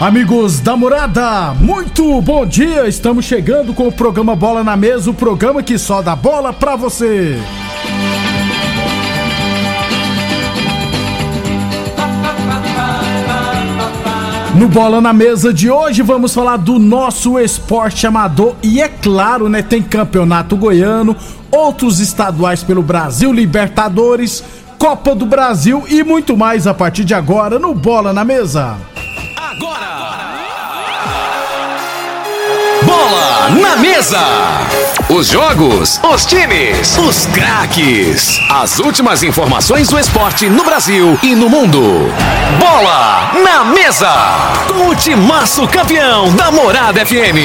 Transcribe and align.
Amigos 0.00 0.60
da 0.60 0.76
morada, 0.76 1.52
muito 1.54 2.22
bom 2.22 2.46
dia! 2.46 2.86
Estamos 2.86 3.24
chegando 3.24 3.74
com 3.74 3.88
o 3.88 3.92
programa 3.92 4.36
Bola 4.36 4.62
na 4.62 4.76
Mesa 4.76 5.10
o 5.10 5.14
programa 5.14 5.60
que 5.60 5.76
só 5.76 6.00
dá 6.00 6.14
bola 6.14 6.52
pra 6.52 6.76
você. 6.76 7.36
No 14.54 14.68
Bola 14.68 15.00
na 15.00 15.12
Mesa 15.12 15.52
de 15.52 15.68
hoje 15.68 16.00
vamos 16.00 16.32
falar 16.32 16.58
do 16.58 16.78
nosso 16.78 17.36
esporte 17.36 18.06
amador 18.06 18.54
e 18.62 18.80
é 18.80 18.88
claro, 18.88 19.48
né, 19.48 19.62
tem 19.62 19.82
campeonato 19.82 20.56
goiano, 20.56 21.16
outros 21.50 21.98
estaduais 21.98 22.62
pelo 22.62 22.82
Brasil, 22.82 23.32
Libertadores, 23.32 24.44
Copa 24.78 25.12
do 25.12 25.26
Brasil 25.26 25.84
e 25.88 26.04
muito 26.04 26.36
mais 26.36 26.68
a 26.68 26.74
partir 26.74 27.02
de 27.04 27.14
agora 27.14 27.58
no 27.58 27.74
Bola 27.74 28.12
na 28.12 28.24
Mesa. 28.24 28.76
Bola 32.98 33.50
na 33.50 33.76
mesa! 33.76 34.18
Os 35.08 35.28
jogos, 35.28 36.00
os 36.02 36.26
times, 36.26 36.98
os 36.98 37.26
craques. 37.26 38.40
As 38.50 38.80
últimas 38.80 39.22
informações 39.22 39.88
do 39.88 39.96
esporte 39.96 40.50
no 40.50 40.64
Brasil 40.64 41.16
e 41.22 41.36
no 41.36 41.48
mundo. 41.48 41.80
Bola 42.58 43.30
na 43.44 43.64
mesa! 43.66 44.12
Com 44.66 44.88
o 44.88 44.96
timaço 44.96 45.68
campeão 45.68 46.34
da 46.34 46.50
Morada 46.50 47.06
FM. 47.06 47.38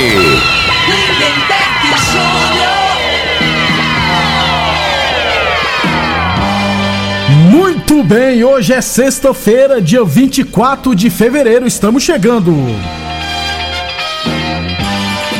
Muito 7.51 8.03
bem, 8.03 8.44
hoje 8.44 8.73
é 8.73 8.81
sexta-feira, 8.81 9.79
dia 9.79 10.03
24 10.03 10.95
de 10.95 11.11
fevereiro, 11.11 11.67
estamos 11.67 12.01
chegando. 12.01 12.53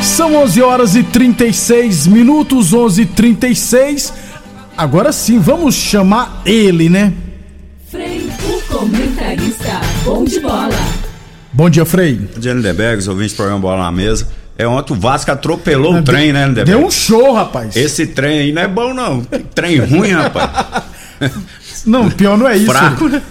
São 0.04 0.36
11 0.36 0.62
horas 0.62 0.96
e 0.96 1.02
36 1.02 2.08
minutos, 2.08 2.74
11 2.74 3.02
e 3.02 3.06
36. 3.06 4.14
Agora 4.78 5.12
sim, 5.12 5.40
vamos 5.40 5.74
chamar 5.76 6.42
ele, 6.46 6.90
né? 6.90 7.14
Frei, 7.90 8.30
o 8.46 8.62
comentarista, 8.72 9.82
bom 10.04 10.24
de 10.24 10.40
bola. 10.40 10.70
Bom 11.52 11.70
dia, 11.70 11.86
Frei. 11.86 12.16
Bom 12.16 12.40
dia, 12.40 12.54
Lindeberg, 12.54 13.08
ouvintes 13.10 13.34
do 13.34 13.38
programa 13.38 13.62
Bola 13.62 13.84
na 13.84 13.92
Mesa. 13.92 14.28
É 14.58 14.68
ontem 14.68 14.94
o 14.94 14.96
Vasco 14.96 15.32
atropelou 15.32 15.96
o 15.96 16.04
trem, 16.04 16.32
né, 16.34 16.46
Lindeberg? 16.48 16.72
Deu 16.80 16.86
um 16.86 16.92
show, 16.92 17.34
rapaz. 17.34 17.76
Esse 17.76 18.06
trem 18.06 18.40
aí 18.40 18.52
não 18.52 18.62
é 18.62 18.68
bom, 18.68 18.94
não. 18.94 19.22
Trem 19.56 19.78
ruim, 19.80 20.12
rapaz. 20.12 20.84
Não, 21.86 22.10
pior 22.10 22.38
não 22.38 22.48
é 22.48 22.56
isso. 22.56 22.72
Fraco, 22.72 23.10
né? 23.10 23.22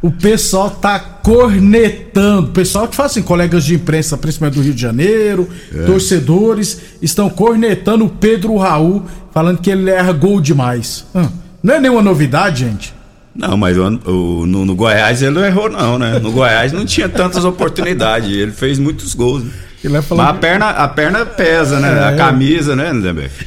O 0.00 0.10
pessoal 0.10 0.70
tá 0.70 0.98
cornetando. 0.98 2.48
O 2.48 2.52
pessoal 2.52 2.86
que 2.86 2.94
fala 2.96 3.08
assim, 3.08 3.22
colegas 3.22 3.64
de 3.64 3.74
imprensa, 3.74 4.16
principalmente 4.16 4.54
do 4.56 4.62
Rio 4.62 4.74
de 4.74 4.80
Janeiro, 4.80 5.48
É. 5.74 5.82
torcedores, 5.84 6.80
estão 7.02 7.28
cornetando 7.28 8.04
o 8.04 8.08
Pedro 8.08 8.56
Raul, 8.56 9.02
falando 9.32 9.58
que 9.58 9.70
ele 9.70 9.90
erra 9.90 10.12
gol 10.12 10.40
demais. 10.40 11.04
Ah, 11.14 11.28
Não 11.62 11.74
é 11.74 11.80
nenhuma 11.80 12.02
novidade, 12.02 12.60
gente. 12.64 12.94
Não, 13.34 13.56
mas 13.56 13.76
no, 13.76 14.46
no 14.46 14.74
Goiás 14.74 15.22
ele 15.22 15.32
não 15.32 15.44
errou, 15.44 15.68
não, 15.70 15.98
né? 15.98 16.18
No 16.18 16.32
Goiás 16.32 16.72
não 16.72 16.84
tinha 16.84 17.08
tantas 17.08 17.44
oportunidades. 17.44 18.30
Ele 18.30 18.50
fez 18.52 18.78
muitos 18.78 19.14
gols. 19.14 19.42
Né? 19.44 19.50
Mas 19.84 20.10
a 20.10 20.34
perna, 20.34 20.70
a 20.70 20.88
perna 20.88 21.24
pesa, 21.24 21.78
né? 21.78 21.88
É. 21.88 22.08
A 22.08 22.16
camisa, 22.16 22.74
né? 22.74 22.90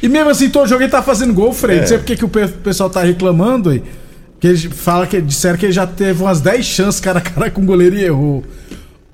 E 0.02 0.08
mesmo 0.08 0.30
assim, 0.30 0.48
todo 0.48 0.66
jogo 0.66 0.82
ele 0.82 0.90
tá 0.90 1.02
fazendo 1.02 1.34
gol, 1.34 1.52
Frei. 1.52 1.76
É. 1.76 1.80
Não 1.80 1.86
sei 1.86 1.98
por 1.98 2.04
que 2.06 2.16
que 2.16 2.24
o 2.24 2.28
pe- 2.28 2.48
pessoal 2.48 2.88
tá 2.88 3.02
reclamando 3.02 3.68
aí. 3.68 3.82
Que 4.42 4.48
eles 4.48 4.64
fala 4.64 5.06
que 5.06 5.20
disseram 5.20 5.56
que 5.56 5.66
ele 5.66 5.72
já 5.72 5.86
teve 5.86 6.20
umas 6.20 6.40
10 6.40 6.66
chances 6.66 7.00
cara 7.00 7.20
a 7.20 7.22
cara 7.22 7.48
com 7.48 7.62
o 7.62 7.64
goleiro 7.64 7.94
e 7.94 8.02
errou. 8.02 8.42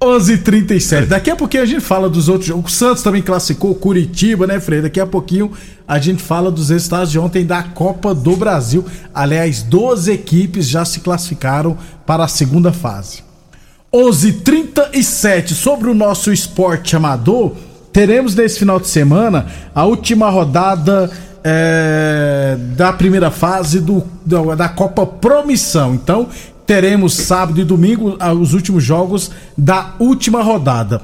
11:37. 0.01 1.05
Daqui 1.05 1.29
a 1.29 1.37
pouquinho 1.37 1.63
a 1.65 1.67
gente 1.67 1.83
fala 1.83 2.09
dos 2.09 2.31
outros 2.31 2.47
jogos. 2.47 2.73
O 2.73 2.75
Santos 2.75 3.03
também 3.03 3.21
classificou, 3.21 3.75
Curitiba, 3.75 4.47
né, 4.47 4.59
Frei? 4.59 4.81
Daqui 4.81 4.99
a 4.99 5.07
pouquinho 5.07 5.53
a 5.87 5.99
gente 5.99 6.23
fala 6.23 6.51
dos 6.51 6.71
resultados 6.71 7.13
de 7.13 7.19
ontem 7.19 7.45
da 7.45 7.63
Copa 7.63 8.15
do 8.15 8.37
Brasil. 8.37 8.87
Aliás, 9.15 9.63
12 9.63 10.11
equipes 10.11 10.67
já 10.67 10.87
se 10.87 11.01
classificaram 11.01 11.77
para 12.07 12.25
a 12.25 12.29
segunda 12.29 12.73
fase. 12.73 13.23
11:37 13.93 15.53
sobre 15.53 15.91
o 15.91 15.95
nosso 15.95 16.33
esporte 16.33 16.97
amador. 16.97 17.53
Teremos 17.93 18.35
nesse 18.35 18.61
final 18.61 18.81
de 18.81 18.89
semana 18.89 19.47
a 19.75 19.85
última 19.85 20.31
rodada 20.31 21.11
é, 21.45 22.57
da 22.77 22.93
primeira 22.93 23.31
fase 23.31 23.81
do, 23.81 24.05
da, 24.25 24.69
Copa 24.69 25.07
Promissão. 25.07 25.95
Então, 25.95 26.29
teremos 26.67 27.15
sábado 27.15 27.61
e 27.61 27.65
domingo 27.65 28.17
ah, 28.21 28.33
os 28.33 28.53
últimos 28.53 28.85
jogos 28.85 29.31
da 29.57 29.95
última 29.99 30.43
rodada. 30.43 31.01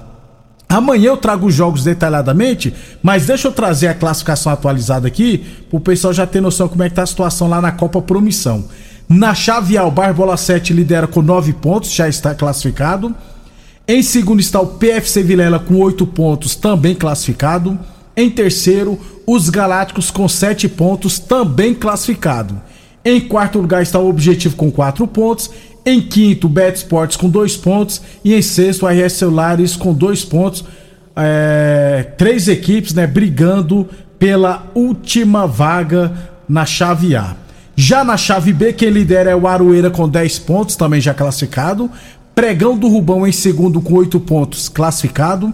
Amanhã 0.68 1.10
eu 1.10 1.16
trago 1.16 1.46
os 1.46 1.54
jogos 1.54 1.84
detalhadamente, 1.84 2.74
mas 3.02 3.26
deixa 3.26 3.48
eu 3.48 3.52
trazer 3.52 3.88
a 3.88 3.94
classificação 3.94 4.52
atualizada 4.52 5.06
aqui, 5.06 5.38
para 5.68 5.76
o 5.76 5.80
pessoal 5.80 6.12
já 6.12 6.26
ter 6.26 6.40
noção 6.40 6.68
como 6.68 6.82
é 6.82 6.88
que 6.88 6.94
tá 6.94 7.02
a 7.02 7.06
situação 7.06 7.48
lá 7.48 7.60
na 7.60 7.70
Copa 7.70 8.02
Promissão. 8.02 8.64
Na 9.08 9.34
chave 9.34 9.76
A, 9.76 9.84
o 9.84 9.90
Barbola 9.90 10.36
7 10.36 10.72
lidera 10.72 11.06
com 11.06 11.22
9 11.22 11.52
pontos, 11.54 11.92
já 11.92 12.08
está 12.08 12.34
classificado. 12.34 13.14
Em 13.86 14.02
segundo 14.02 14.40
está 14.40 14.60
o 14.60 14.66
PFC 14.66 15.22
Vilela 15.22 15.58
com 15.58 15.76
8 15.76 16.06
pontos, 16.06 16.56
também 16.56 16.94
classificado. 16.94 17.78
Em 18.16 18.30
terceiro, 18.30 18.98
os 19.26 19.48
Galácticos 19.48 20.10
com 20.10 20.28
7 20.28 20.68
pontos, 20.68 21.18
também 21.18 21.74
classificado. 21.74 22.60
Em 23.04 23.20
quarto 23.20 23.58
lugar 23.58 23.82
está 23.82 23.98
o 23.98 24.08
Objetivo 24.08 24.56
com 24.56 24.70
4 24.70 25.06
pontos. 25.06 25.50
Em 25.84 26.00
quinto, 26.00 26.48
Bet 26.48 26.76
Sports 26.76 27.16
com 27.16 27.28
2 27.28 27.56
pontos. 27.56 28.00
E 28.24 28.34
em 28.34 28.40
sexto, 28.40 28.86
o 28.86 28.88
RS 28.88 29.14
Celulares 29.14 29.76
com 29.76 29.92
2 29.92 30.24
pontos. 30.24 30.64
É, 31.16 32.12
três 32.16 32.48
equipes 32.48 32.94
né, 32.94 33.06
brigando 33.06 33.88
pela 34.18 34.70
última 34.74 35.46
vaga 35.46 36.12
na 36.48 36.64
chave 36.64 37.14
A. 37.14 37.36
Já 37.76 38.04
na 38.04 38.16
chave 38.16 38.52
B, 38.52 38.72
quem 38.72 38.88
lidera 38.88 39.30
é 39.30 39.36
o 39.36 39.46
Aroeira 39.46 39.90
com 39.90 40.08
10 40.08 40.38
pontos, 40.40 40.76
também 40.76 41.00
já 41.00 41.12
classificado. 41.12 41.90
Pregão 42.34 42.76
do 42.78 42.88
Rubão 42.88 43.26
em 43.26 43.32
segundo 43.32 43.80
com 43.80 43.94
8 43.94 44.18
pontos, 44.20 44.68
classificado. 44.68 45.52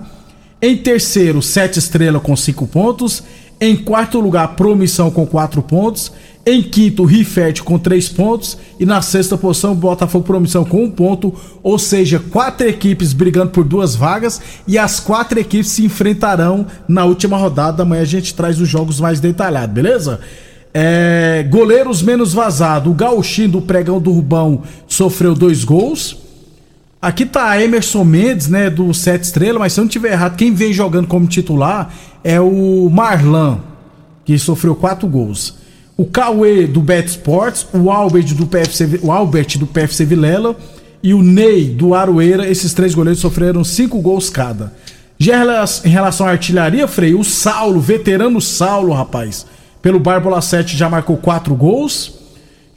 Em 0.62 0.76
terceiro, 0.76 1.40
Sete 1.40 1.78
Estrela 1.78 2.20
com 2.20 2.36
5 2.36 2.66
pontos. 2.66 3.22
Em 3.58 3.76
quarto 3.76 4.20
lugar, 4.20 4.56
Promissão 4.56 5.10
com 5.10 5.26
4 5.26 5.62
pontos. 5.62 6.12
Em 6.44 6.62
quinto, 6.62 7.04
Rifete 7.04 7.62
com 7.62 7.78
3 7.78 8.08
pontos. 8.10 8.58
E 8.78 8.84
na 8.84 9.00
sexta 9.00 9.38
posição, 9.38 9.74
Botafogo 9.74 10.24
Promissão 10.24 10.64
com 10.64 10.84
1 10.84 10.90
ponto. 10.90 11.34
Ou 11.62 11.78
seja, 11.78 12.18
quatro 12.18 12.66
equipes 12.68 13.12
brigando 13.12 13.50
por 13.50 13.64
duas 13.64 13.94
vagas. 13.94 14.40
E 14.66 14.78
as 14.78 15.00
quatro 15.00 15.38
equipes 15.38 15.68
se 15.68 15.84
enfrentarão 15.84 16.66
na 16.86 17.04
última 17.04 17.38
rodada. 17.38 17.82
Amanhã 17.82 18.02
a 18.02 18.06
gente 18.06 18.34
traz 18.34 18.60
os 18.60 18.68
jogos 18.68 19.00
mais 19.00 19.18
detalhados, 19.18 19.74
beleza? 19.74 20.20
É, 20.72 21.46
goleiros 21.50 22.02
menos 22.02 22.32
vazado. 22.34 22.90
O 22.90 22.94
Gauchinho 22.94 23.48
do 23.50 23.62
Pregão 23.62 24.00
do 24.00 24.12
Rubão 24.12 24.62
sofreu 24.86 25.34
dois 25.34 25.64
gols. 25.64 26.16
Aqui 27.02 27.24
tá 27.24 27.58
Emerson 27.58 28.04
Mendes, 28.04 28.48
né, 28.48 28.68
do 28.68 28.92
Sete 28.92 29.24
Estrela, 29.24 29.58
mas 29.58 29.72
se 29.72 29.80
eu 29.80 29.84
não 29.84 29.88
tiver 29.88 30.12
errado, 30.12 30.36
quem 30.36 30.52
vem 30.52 30.70
jogando 30.70 31.06
como 31.06 31.26
titular 31.26 31.90
é 32.22 32.38
o 32.38 32.90
Marlan, 32.90 33.60
que 34.22 34.38
sofreu 34.38 34.74
quatro 34.74 35.08
gols. 35.08 35.54
O 35.96 36.04
Cauê 36.04 36.66
do 36.66 36.80
Bet 36.82 37.08
Sports, 37.08 37.66
o 37.72 37.90
Albert 37.90 38.34
do 38.34 38.46
PFC, 38.46 39.00
o 39.02 39.10
Albert 39.10 39.58
do 39.58 39.66
PFC 39.66 40.04
Vilela 40.04 40.54
e 41.02 41.14
o 41.14 41.22
Ney 41.22 41.70
do 41.70 41.94
Aroeira, 41.94 42.46
esses 42.46 42.74
três 42.74 42.94
goleiros 42.94 43.20
sofreram 43.20 43.64
cinco 43.64 43.98
gols 44.00 44.28
cada. 44.28 44.70
Já 45.18 45.42
em 45.84 45.88
relação 45.88 46.26
à 46.26 46.30
artilharia, 46.30 46.86
Frei, 46.86 47.14
o 47.14 47.24
Saulo, 47.24 47.80
veterano 47.80 48.42
Saulo, 48.42 48.92
rapaz, 48.92 49.46
pelo 49.80 49.98
Bárbola 49.98 50.42
7 50.42 50.76
já 50.76 50.88
marcou 50.88 51.16
quatro 51.16 51.54
gols. 51.54 52.19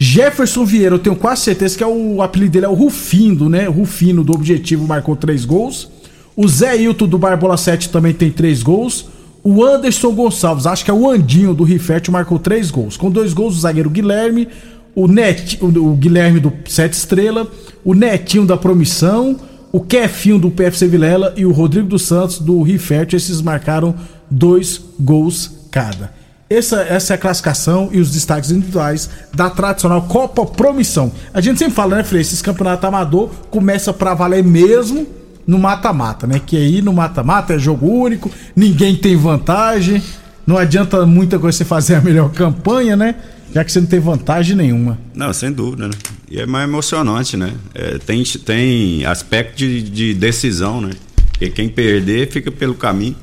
Jefferson 0.03 0.65
Vieira, 0.65 0.95
eu 0.95 0.99
tenho 0.99 1.15
quase 1.15 1.43
certeza 1.43 1.77
que 1.77 1.83
é 1.83 1.87
o, 1.87 2.15
o 2.15 2.21
apelido 2.21 2.51
dele 2.51 2.65
é 2.65 2.69
o 2.69 2.73
Rufino, 2.73 3.47
né? 3.47 3.67
Rufino 3.67 4.21
do 4.21 4.33
Objetivo 4.33 4.85
marcou 4.85 5.15
três 5.15 5.45
gols. 5.45 5.89
O 6.35 6.45
Zé 6.45 6.75
Hilton 6.75 7.07
do 7.07 7.17
Barbola 7.17 7.55
7 7.55 7.87
também 7.87 8.13
tem 8.13 8.29
três 8.29 8.61
gols. 8.61 9.05
O 9.41 9.63
Anderson 9.63 10.11
Gonçalves, 10.11 10.67
acho 10.67 10.83
que 10.83 10.91
é 10.91 10.93
o 10.93 11.09
Andinho 11.09 11.53
do 11.53 11.63
Rifete, 11.63 12.11
marcou 12.11 12.37
três 12.37 12.69
gols. 12.69 12.97
Com 12.97 13.09
dois 13.09 13.33
gols, 13.33 13.55
o 13.55 13.59
zagueiro 13.61 13.89
Guilherme, 13.89 14.49
o, 14.93 15.07
Net, 15.07 15.57
o, 15.61 15.95
Guilherme 15.95 16.41
do 16.41 16.51
Sete 16.67 16.93
Estrela, 16.93 17.47
o 17.81 17.93
Netinho 17.93 18.45
da 18.45 18.57
Promissão, 18.57 19.37
o 19.71 19.79
Kefinho 19.79 20.37
do 20.37 20.51
PFC 20.51 20.85
Vilela 20.85 21.33
e 21.37 21.45
o 21.45 21.51
Rodrigo 21.53 21.87
dos 21.87 22.01
Santos 22.01 22.39
do 22.39 22.61
Rifete. 22.61 23.15
Esses 23.15 23.41
marcaram 23.41 23.95
dois 24.29 24.81
gols 24.99 25.49
cada. 25.71 26.22
Essa, 26.49 26.81
essa 26.81 27.13
é 27.13 27.15
a 27.15 27.17
classificação 27.17 27.89
e 27.91 27.99
os 27.99 28.11
destaques 28.11 28.51
individuais 28.51 29.09
da 29.33 29.49
tradicional 29.49 30.03
Copa 30.03 30.45
Promissão. 30.45 31.11
A 31.33 31.41
gente 31.41 31.57
sempre 31.57 31.73
fala, 31.73 31.97
né, 31.97 32.03
Frei? 32.03 32.21
Esses 32.21 32.41
campeonatos 32.41 32.85
amador 32.85 33.29
começa 33.49 33.91
pra 33.91 34.13
valer 34.13 34.43
mesmo 34.43 35.07
no 35.47 35.57
mata-mata, 35.57 36.27
né? 36.27 36.41
Que 36.45 36.57
aí 36.57 36.81
no 36.81 36.93
mata-mata 36.93 37.53
é 37.53 37.59
jogo 37.59 37.87
único, 37.87 38.29
ninguém 38.55 38.95
tem 38.95 39.15
vantagem. 39.15 40.01
Não 40.45 40.57
adianta 40.57 41.05
muita 41.05 41.39
coisa 41.39 41.57
você 41.57 41.65
fazer 41.65 41.95
a 41.95 42.01
melhor 42.01 42.31
campanha, 42.31 42.95
né? 42.95 43.15
Já 43.53 43.63
que 43.63 43.71
você 43.71 43.79
não 43.79 43.87
tem 43.87 43.99
vantagem 43.99 44.55
nenhuma. 44.55 44.97
Não, 45.13 45.31
sem 45.31 45.51
dúvida, 45.51 45.87
né? 45.87 45.93
E 46.29 46.39
é 46.39 46.45
mais 46.45 46.67
emocionante, 46.67 47.37
né? 47.37 47.53
É, 47.73 47.99
tem, 47.99 48.23
tem 48.23 49.05
aspecto 49.05 49.57
de, 49.57 49.81
de 49.83 50.13
decisão, 50.13 50.81
né? 50.81 50.91
Porque 51.31 51.49
quem 51.49 51.69
perder 51.69 52.31
fica 52.31 52.51
pelo 52.51 52.73
caminho. 52.73 53.15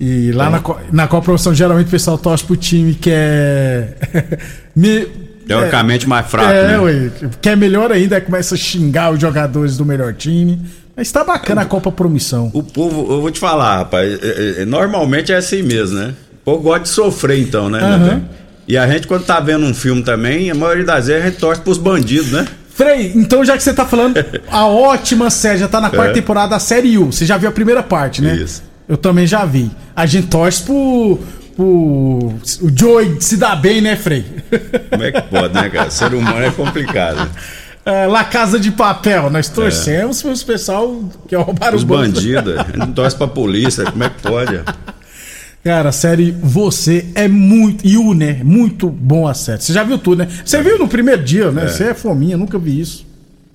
E 0.00 0.32
lá 0.32 0.48
na, 0.48 0.60
Co- 0.60 0.78
na 0.90 1.06
Copa 1.06 1.24
Promoção, 1.26 1.54
geralmente 1.54 1.88
o 1.88 1.90
pessoal 1.90 2.16
torce 2.16 2.42
pro 2.42 2.56
time 2.56 2.94
que 2.94 3.10
é. 3.12 3.94
Me- 4.74 5.06
Teoricamente 5.46 6.08
mais 6.08 6.26
fraco, 6.26 6.48
é, 6.50 6.66
né? 6.68 6.78
ué, 6.78 7.10
que 7.42 7.48
é 7.48 7.56
melhor 7.56 7.90
ainda, 7.92 8.14
aí 8.16 8.20
começa 8.22 8.54
a 8.54 8.58
xingar 8.58 9.12
os 9.12 9.20
jogadores 9.20 9.76
do 9.76 9.84
melhor 9.84 10.14
time. 10.14 10.60
Mas 10.96 11.10
tá 11.10 11.24
bacana 11.24 11.62
a 11.62 11.64
Copa 11.64 11.90
Promissão. 11.90 12.50
O 12.54 12.62
povo, 12.62 13.12
eu 13.12 13.20
vou 13.20 13.30
te 13.30 13.40
falar, 13.40 13.78
rapaz, 13.78 14.18
é- 14.22 14.62
é- 14.62 14.64
normalmente 14.64 15.32
é 15.32 15.36
assim 15.36 15.60
mesmo, 15.62 15.98
né? 15.98 16.14
O 16.42 16.44
povo 16.44 16.62
gosta 16.62 16.80
de 16.84 16.88
sofrer, 16.90 17.40
então, 17.40 17.68
né? 17.68 17.80
Aham. 17.80 17.98
né? 17.98 18.22
E 18.68 18.76
a 18.78 18.86
gente, 18.86 19.06
quando 19.08 19.24
tá 19.24 19.40
vendo 19.40 19.66
um 19.66 19.74
filme 19.74 20.02
também, 20.02 20.50
a 20.50 20.54
maioria 20.54 20.84
das 20.84 21.08
vezes 21.08 21.22
a 21.24 21.26
gente 21.28 21.38
torce 21.40 21.60
pros 21.60 21.78
bandidos, 21.78 22.30
né? 22.30 22.46
Frei, 22.72 23.12
então 23.16 23.44
já 23.44 23.56
que 23.56 23.62
você 23.62 23.74
tá 23.74 23.84
falando, 23.84 24.14
a 24.50 24.66
ótima 24.66 25.28
série 25.30 25.58
já 25.58 25.66
tá 25.68 25.80
na 25.80 25.90
quarta 25.90 26.12
É. 26.12 26.14
temporada 26.14 26.50
da 26.50 26.58
série 26.60 26.96
U. 26.96 27.06
Você 27.12 27.26
já 27.26 27.36
viu 27.36 27.48
a 27.48 27.52
primeira 27.52 27.82
parte, 27.82 28.22
né? 28.22 28.36
Isso. 28.36 28.62
Eu 28.90 28.96
também 28.96 29.24
já 29.24 29.44
vi. 29.44 29.70
A 29.94 30.04
gente 30.04 30.26
torce 30.26 30.64
pro. 30.64 31.16
pro 31.54 31.64
o 31.64 32.72
Joey 32.76 33.18
se 33.20 33.36
dar 33.36 33.54
bem, 33.54 33.80
né, 33.80 33.94
Frei? 33.94 34.26
Como 34.90 35.04
é 35.04 35.12
que 35.12 35.22
pode, 35.22 35.54
né, 35.54 35.70
cara? 35.70 35.88
Ser 35.90 36.12
humano 36.12 36.44
é 36.44 36.50
complicado. 36.50 37.30
É, 37.86 38.08
La 38.08 38.24
Casa 38.24 38.58
de 38.58 38.72
Papel, 38.72 39.30
nós 39.30 39.48
torcemos 39.48 40.20
pros 40.20 40.42
pessoal 40.42 41.04
que 41.28 41.36
roubaram 41.36 41.76
Os 41.76 41.84
o 41.84 41.86
bandidos, 41.86 42.58
a 42.58 42.64
gente 42.64 42.78
não 42.78 42.92
torce 42.92 43.16
pra 43.16 43.28
polícia, 43.28 43.84
como 43.84 44.02
é 44.02 44.10
que 44.10 44.20
pode? 44.22 44.60
Cara, 45.62 45.90
a 45.90 45.92
série 45.92 46.32
Você 46.42 47.06
é 47.14 47.28
muito. 47.28 47.86
E 47.86 47.96
o, 47.96 48.12
né? 48.12 48.40
Muito 48.42 48.88
bom 48.88 49.28
a 49.28 49.34
série. 49.34 49.62
Você 49.62 49.72
já 49.72 49.84
viu 49.84 49.98
tudo, 49.98 50.18
né? 50.18 50.28
Você 50.44 50.60
viu 50.62 50.78
no 50.78 50.88
primeiro 50.88 51.22
dia, 51.22 51.52
né? 51.52 51.68
Você 51.68 51.84
é 51.84 51.94
fominha, 51.94 52.36
nunca 52.36 52.58
vi 52.58 52.80
isso. 52.80 53.06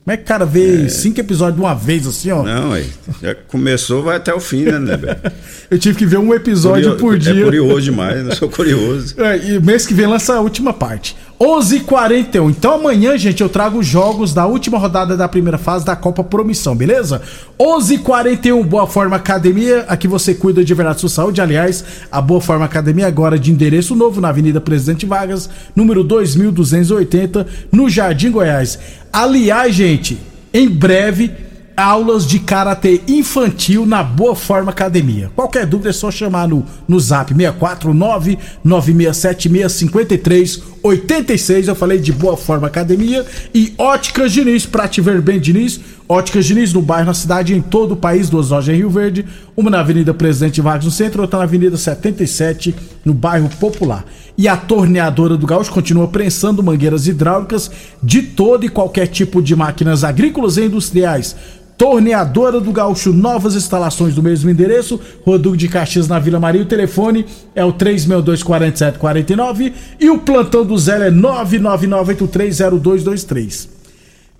Como 0.06 0.14
é 0.14 0.18
que 0.18 0.24
o 0.24 0.28
cara 0.28 0.46
vê 0.46 0.88
cinco 0.88 1.20
episódios 1.20 1.56
de 1.56 1.62
uma 1.66 1.74
vez 1.74 2.06
assim, 2.06 2.30
ó? 2.30 2.44
Não, 2.44 2.74
aí. 2.74 2.88
Já 3.24 3.34
começou, 3.34 4.04
vai 4.04 4.18
até 4.18 4.32
o 4.32 4.40
fim, 4.40 4.62
né, 4.66 4.78
né, 4.78 4.96
velho? 4.96 5.18
Eu 5.72 5.80
tive 5.80 5.98
que 5.98 6.06
ver 6.06 6.18
um 6.18 6.32
episódio 6.32 6.92
Curio- 6.92 7.00
por 7.00 7.18
dia. 7.18 7.42
É 7.42 7.44
curioso 7.44 7.82
demais, 7.82 8.24
eu 8.24 8.36
sou 8.36 8.48
curioso. 8.48 9.16
É, 9.20 9.36
e 9.36 9.60
mês 9.60 9.88
que 9.88 9.96
vem 9.96 10.06
lança 10.06 10.36
a 10.36 10.40
última 10.42 10.72
parte. 10.72 11.18
11h41. 11.40 12.50
Então 12.50 12.76
amanhã, 12.76 13.18
gente, 13.18 13.42
eu 13.42 13.50
trago 13.50 13.80
os 13.80 13.86
jogos 13.86 14.34
da 14.34 14.46
última 14.46 14.78
rodada 14.78 15.18
da 15.18 15.28
primeira 15.28 15.58
fase 15.58 15.86
da 15.86 15.96
Copa 15.96 16.24
Promissão, 16.24 16.76
beleza? 16.76 17.22
11h41, 17.60 18.64
Boa 18.64 18.88
Forma 18.88 19.18
Academia. 19.18 19.86
Aqui 19.88 20.08
você 20.08 20.34
cuida 20.34 20.64
de 20.64 20.74
verdade 20.74 21.02
sua 21.02 21.10
saúde. 21.10 21.42
Aliás, 21.42 21.84
a 22.12 22.22
Boa 22.22 22.40
Forma 22.40 22.66
Academia 22.66 23.08
agora 23.08 23.38
de 23.38 23.52
endereço 23.52 23.96
novo 23.96 24.22
na 24.22 24.30
Avenida 24.30 24.62
Presidente 24.62 25.06
Vargas, 25.06 25.50
número 25.76 26.04
2280, 26.04 27.46
no 27.72 27.90
Jardim 27.90 28.32
Goiás. 28.32 28.80
Aliás, 29.12 29.76
gente, 29.76 30.18
em 30.54 30.70
breve 30.70 31.32
aulas 31.76 32.26
de 32.26 32.40
karatê 32.40 33.02
infantil 33.08 33.86
na 33.86 34.04
Boa 34.04 34.36
Forma 34.36 34.72
Academia. 34.72 35.32
Qualquer 35.36 35.66
dúvida 35.66 35.90
é 35.90 35.94
só 35.94 36.10
chamar 36.10 36.48
no, 36.48 36.66
no 36.88 37.00
zap 37.00 37.34
649 37.34 38.38
9676 38.64 39.72
53 39.72 40.64
86. 40.82 41.68
Eu 41.68 41.76
falei 41.76 41.98
de 41.98 42.14
Boa 42.14 42.38
Forma 42.38 42.68
Academia 42.68 43.26
e 43.54 43.74
Óticas 43.78 44.32
Diniz, 44.32 44.66
pra 44.66 44.88
te 44.88 45.02
ver 45.02 45.22
bem, 45.22 45.40
Diniz. 45.40 45.80
Óticas 46.08 46.46
Diniz 46.46 46.72
no 46.72 46.84
bairro, 46.84 47.08
na 47.08 47.14
cidade, 47.16 47.56
em 47.56 47.62
todo 47.62 47.94
o 47.94 47.98
país, 47.98 48.30
duas 48.30 48.50
lojas 48.50 48.74
em 48.74 48.78
Rio 48.78 48.92
Verde, 48.92 49.26
uma 49.58 49.72
na 49.72 49.80
Avenida 49.80 50.14
Presidente 50.14 50.62
Vargas 50.62 50.86
no 50.86 50.92
centro, 50.92 51.24
outra 51.24 51.40
na 51.40 51.46
Avenida 51.46 51.76
77 51.78 52.76
no 53.04 53.14
bairro 53.14 53.50
Popular. 53.60 54.06
E 54.38 54.48
a 54.48 54.56
torneadora 54.56 55.36
do 55.36 55.48
Gaúcho 55.48 55.72
continua 55.72 56.08
prensando 56.08 56.62
mangueiras 56.62 57.08
hidráulicas 57.08 57.72
de 58.04 58.22
todo 58.22 58.66
e 58.66 58.70
qualquer 58.70 59.08
tipo 59.08 59.42
de 59.42 59.56
máquinas 59.56 60.04
agrícolas 60.04 60.58
e 60.58 60.66
industriais. 60.66 61.36
Torneadora 61.78 62.62
do 62.62 62.72
Gaúcho, 62.72 63.12
novas 63.12 63.54
instalações 63.54 64.16
do 64.16 64.24
mesmo 64.24 64.50
endereço, 64.50 64.98
Rodrigo 65.26 65.58
de 65.58 65.68
Caxias 65.68 66.08
na 66.08 66.18
Vila 66.20 66.40
Maria. 66.40 66.62
O 66.62 66.66
telefone 66.66 67.26
é 67.54 67.66
o 67.66 67.74
362-4749 67.74 69.74
e 70.00 70.10
o 70.10 70.20
plantão 70.20 70.66
do 70.66 70.78
Zé 70.78 71.08
é 71.08 71.12
999830223. 71.12 73.68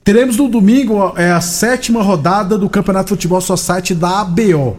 Teremos 0.02 0.38
no 0.38 0.48
domingo 0.48 1.14
é 1.18 1.30
a 1.32 1.42
sétima 1.42 2.02
rodada 2.02 2.58
do 2.58 2.70
Campeonato 2.70 3.10
Futebol 3.10 3.42
Society 3.42 3.94
da 3.94 4.22
ABO. 4.22 4.78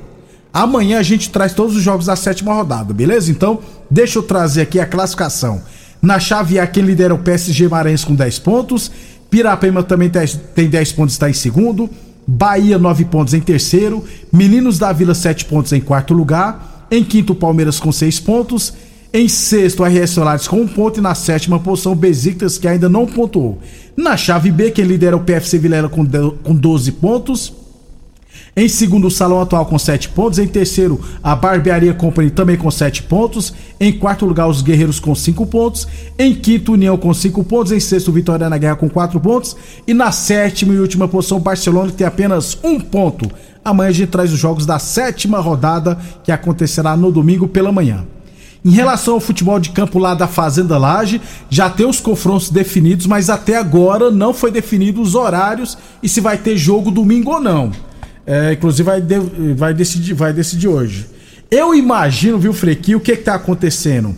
Amanhã 0.52 0.98
a 0.98 1.02
gente 1.02 1.28
traz 1.28 1.52
todos 1.52 1.76
os 1.76 1.82
jogos 1.82 2.06
da 2.06 2.16
sétima 2.16 2.54
rodada, 2.54 2.94
beleza? 2.94 3.30
Então, 3.30 3.58
deixa 3.90 4.18
eu 4.18 4.22
trazer 4.22 4.62
aqui 4.62 4.80
a 4.80 4.86
classificação. 4.86 5.60
Na 6.00 6.18
chave 6.18 6.58
A, 6.58 6.66
quem 6.66 6.82
lidera 6.82 7.12
é 7.12 7.14
o 7.14 7.18
PSG 7.18 7.68
Maranhense 7.68 8.06
com 8.06 8.14
10 8.14 8.38
pontos. 8.38 8.90
Pirapema 9.28 9.82
também 9.82 10.10
tem 10.54 10.70
10 10.70 10.92
pontos, 10.92 11.12
está 11.14 11.28
em 11.28 11.34
segundo. 11.34 11.90
Bahia, 12.26 12.78
9 12.78 13.04
pontos 13.06 13.34
em 13.34 13.40
terceiro. 13.40 14.04
Meninos 14.32 14.78
da 14.78 14.92
Vila, 14.92 15.14
7 15.14 15.44
pontos 15.44 15.72
em 15.72 15.80
quarto 15.80 16.12
lugar. 16.12 16.86
Em 16.90 17.04
quinto, 17.04 17.34
Palmeiras 17.34 17.78
com 17.78 17.92
6 17.92 18.20
pontos. 18.20 18.72
Em 19.12 19.28
sexto, 19.28 19.82
RS 19.84 20.10
Solares 20.10 20.48
com 20.48 20.60
um 20.60 20.66
ponto. 20.68 20.98
E 20.98 21.02
na 21.02 21.14
sétima 21.14 21.58
posição, 21.58 21.94
Besiktas, 21.94 22.58
que 22.58 22.66
ainda 22.68 22.88
não 22.88 23.06
pontuou. 23.06 23.58
Na 23.96 24.16
chave 24.16 24.50
B, 24.50 24.70
quem 24.70 24.84
lidera 24.84 25.14
é 25.14 25.18
o 25.18 25.22
PFC 25.22 25.58
Vilela 25.58 25.88
com 25.88 26.04
de- 26.04 26.32
com 26.42 26.54
12 26.54 26.92
pontos. 26.92 27.52
Em 28.58 28.70
segundo, 28.70 29.08
o 29.08 29.10
Salão 29.10 29.42
Atual 29.42 29.66
com 29.66 29.78
7 29.78 30.08
pontos. 30.08 30.38
Em 30.38 30.46
terceiro, 30.46 30.98
a 31.22 31.36
Barbearia 31.36 31.92
Company 31.92 32.30
também 32.30 32.56
com 32.56 32.70
7 32.70 33.02
pontos. 33.02 33.52
Em 33.78 33.92
quarto 33.92 34.24
lugar, 34.24 34.48
os 34.48 34.62
Guerreiros 34.62 34.98
com 34.98 35.14
5 35.14 35.44
pontos. 35.44 35.86
Em 36.18 36.34
quinto, 36.34 36.72
União 36.72 36.96
com 36.96 37.12
5 37.12 37.44
pontos. 37.44 37.70
Em 37.70 37.78
sexto, 37.78 38.10
Vitória 38.10 38.48
na 38.48 38.56
Guerra 38.56 38.76
com 38.76 38.88
4 38.88 39.20
pontos. 39.20 39.54
E 39.86 39.92
na 39.92 40.10
sétima 40.10 40.72
e 40.72 40.78
última 40.78 41.06
posição, 41.06 41.38
Barcelona, 41.38 41.90
que 41.90 41.98
tem 41.98 42.06
apenas 42.06 42.56
um 42.64 42.80
ponto. 42.80 43.30
Amanhã 43.62 43.90
a 43.90 43.92
gente 43.92 44.08
traz 44.08 44.32
os 44.32 44.38
jogos 44.38 44.64
da 44.64 44.78
sétima 44.78 45.38
rodada, 45.38 45.98
que 46.24 46.32
acontecerá 46.32 46.96
no 46.96 47.12
domingo 47.12 47.46
pela 47.46 47.70
manhã. 47.70 48.06
Em 48.64 48.70
relação 48.70 49.14
ao 49.14 49.20
futebol 49.20 49.60
de 49.60 49.68
campo 49.68 49.98
lá 49.98 50.14
da 50.14 50.26
Fazenda 50.26 50.78
Laje, 50.78 51.20
já 51.50 51.68
tem 51.68 51.84
os 51.84 52.00
confrontos 52.00 52.48
definidos, 52.48 53.04
mas 53.04 53.28
até 53.28 53.58
agora 53.58 54.10
não 54.10 54.32
foi 54.32 54.50
definido 54.50 55.02
os 55.02 55.14
horários 55.14 55.76
e 56.02 56.08
se 56.08 56.22
vai 56.22 56.38
ter 56.38 56.56
jogo 56.56 56.90
domingo 56.90 57.32
ou 57.32 57.40
não. 57.40 57.70
É, 58.26 58.52
inclusive 58.54 58.82
vai, 58.84 59.00
de- 59.00 59.54
vai, 59.54 59.72
decidir, 59.72 60.14
vai 60.14 60.32
decidir 60.32 60.68
hoje. 60.68 61.06
Eu 61.50 61.74
imagino, 61.74 62.38
viu, 62.38 62.52
Frequi, 62.52 62.96
o 62.96 63.00
que, 63.00 63.16
que 63.16 63.22
tá 63.22 63.34
acontecendo? 63.36 64.14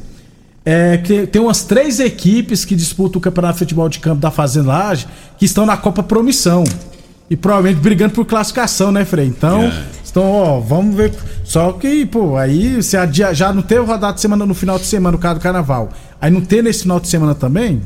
É 0.65 0.97
que 0.99 1.27
tem 1.27 1.41
umas 1.41 1.63
três 1.63 2.01
equipes 2.01 2.65
que 2.65 2.75
disputam 2.75 3.19
o 3.19 3.21
Campeonato 3.23 3.55
de 3.55 3.59
Futebol 3.61 3.89
de 3.89 3.99
Campo 4.01 4.21
da 4.21 4.31
Fazenda 4.31 4.69
Laje 4.69 5.07
que 5.39 5.45
estão 5.45 5.65
na 5.67 5.77
Copa 5.77 6.03
Promissão. 6.03 6.65
E 7.31 7.37
provavelmente 7.37 7.81
brigando 7.83 8.15
por 8.15 8.25
classificação, 8.25 8.91
né, 8.91 9.05
Frei? 9.05 9.27
Então, 9.27 9.63
É. 9.65 9.85
então, 10.11 10.25
ó, 10.33 10.61
vamos 10.61 10.95
ver. 10.97 11.13
Só 11.45 11.73
que, 11.73 12.07
pô, 12.07 12.37
aí 12.39 12.83
se 12.83 12.97
adia, 12.97 13.35
já 13.35 13.53
não 13.53 13.61
teve 13.61 13.83
rodada 13.83 14.15
de 14.15 14.21
semana 14.23 14.47
no 14.47 14.55
final 14.55 14.79
de 14.79 14.87
semana, 14.87 15.13
no 15.17 15.19
caso 15.19 15.35
do 15.39 15.43
carnaval. 15.43 15.91
Aí 16.21 16.31
não 16.31 16.41
ter 16.41 16.63
nesse 16.63 16.83
final 16.83 16.99
de 16.99 17.09
semana 17.09 17.35
também? 17.35 17.83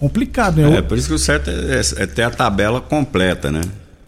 Complicado, 0.00 0.56
né? 0.62 0.78
É, 0.78 0.82
por 0.82 0.96
isso 0.96 1.08
que 1.08 1.14
o 1.14 1.18
certo 1.18 1.50
é, 1.50 2.02
é 2.02 2.06
ter 2.06 2.22
a 2.22 2.30
tabela 2.30 2.80
completa, 2.80 3.50
né? 3.50 3.60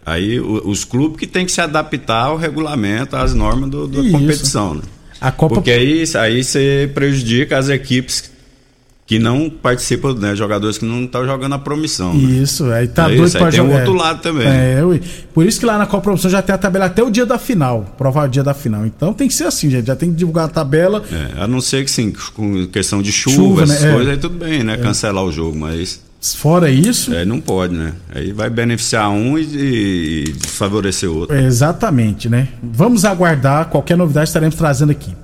Aí 0.09 0.39
o- 0.39 0.67
os 0.69 0.83
clubes 0.83 1.17
que 1.19 1.27
tem 1.27 1.45
que 1.45 1.51
se 1.51 1.61
adaptar 1.61 2.25
ao 2.25 2.37
regulamento, 2.37 3.15
às 3.15 3.33
normas 3.33 3.69
do, 3.69 3.87
da 3.87 4.09
competição, 4.11 4.73
né? 4.75 4.81
A 5.21 5.31
Copa 5.31 5.55
Porque 5.55 5.71
aí, 5.71 6.03
aí 6.15 6.43
você 6.43 6.89
prejudica 6.93 7.57
as 7.57 7.67
equipes 7.69 8.31
que 9.05 9.17
não 9.19 9.49
participam, 9.49 10.13
né? 10.13 10.35
Jogadores 10.35 10.77
que 10.77 10.85
não 10.85 11.03
estão 11.03 11.25
jogando 11.25 11.53
a 11.55 11.59
promissão. 11.59 12.13
né? 12.13 12.31
Isso, 12.43 12.65
aí 12.71 12.87
tá 12.87 13.11
É 13.11 13.15
doido 13.15 13.25
aí 13.35 13.41
pra 13.41 13.49
tem 13.51 13.59
o 13.59 13.63
jogar. 13.65 13.77
outro 13.79 13.93
lado 13.95 14.21
também. 14.21 14.47
É, 14.47 14.85
ui. 14.85 15.01
Por 15.33 15.45
isso 15.47 15.59
que 15.59 15.65
lá 15.65 15.77
na 15.79 15.87
Copa 15.87 16.03
Promoção 16.03 16.29
já 16.29 16.41
tem 16.43 16.53
a 16.53 16.57
tabela 16.59 16.85
até 16.85 17.01
o 17.03 17.09
dia 17.09 17.25
da 17.25 17.39
final. 17.39 17.83
Provar 17.97 18.25
o 18.27 18.31
dia 18.31 18.43
da 18.43 18.53
final. 18.53 18.85
Então 18.85 19.11
tem 19.11 19.27
que 19.27 19.33
ser 19.33 19.45
assim, 19.45 19.67
gente. 19.69 19.87
Já 19.87 19.95
tem 19.95 20.09
que 20.11 20.15
divulgar 20.15 20.45
a 20.45 20.47
tabela. 20.47 21.03
É, 21.11 21.41
a 21.41 21.47
não 21.47 21.59
ser 21.59 21.83
que 21.83 21.89
sim, 21.91 22.13
com 22.35 22.67
questão 22.67 23.01
de 23.01 23.11
chuva, 23.11 23.35
Chuva, 23.35 23.63
essas 23.63 23.81
né? 23.81 23.89
É. 23.89 23.93
coisas, 23.93 24.13
aí 24.13 24.19
tudo 24.19 24.37
bem, 24.37 24.63
né? 24.63 24.77
Cancelar 24.77 25.23
o 25.23 25.31
jogo, 25.31 25.57
mas 25.57 26.01
Fora 26.21 26.69
isso. 26.69 27.15
aí 27.15 27.25
não 27.25 27.39
pode, 27.39 27.73
né? 27.73 27.93
Aí 28.13 28.33
vai 28.33 28.49
beneficiar 28.49 29.09
um 29.09 29.37
e, 29.37 29.43
e 30.25 30.31
desfavorecer 30.33 31.09
o 31.09 31.19
outro. 31.19 31.35
Exatamente, 31.35 32.27
né? 32.27 32.49
Vamos 32.61 33.05
aguardar. 33.05 33.69
Qualquer 33.69 33.95
novidade 33.95 34.29
estaremos 34.29 34.55
trazendo 34.55 34.91
aqui. 34.91 35.15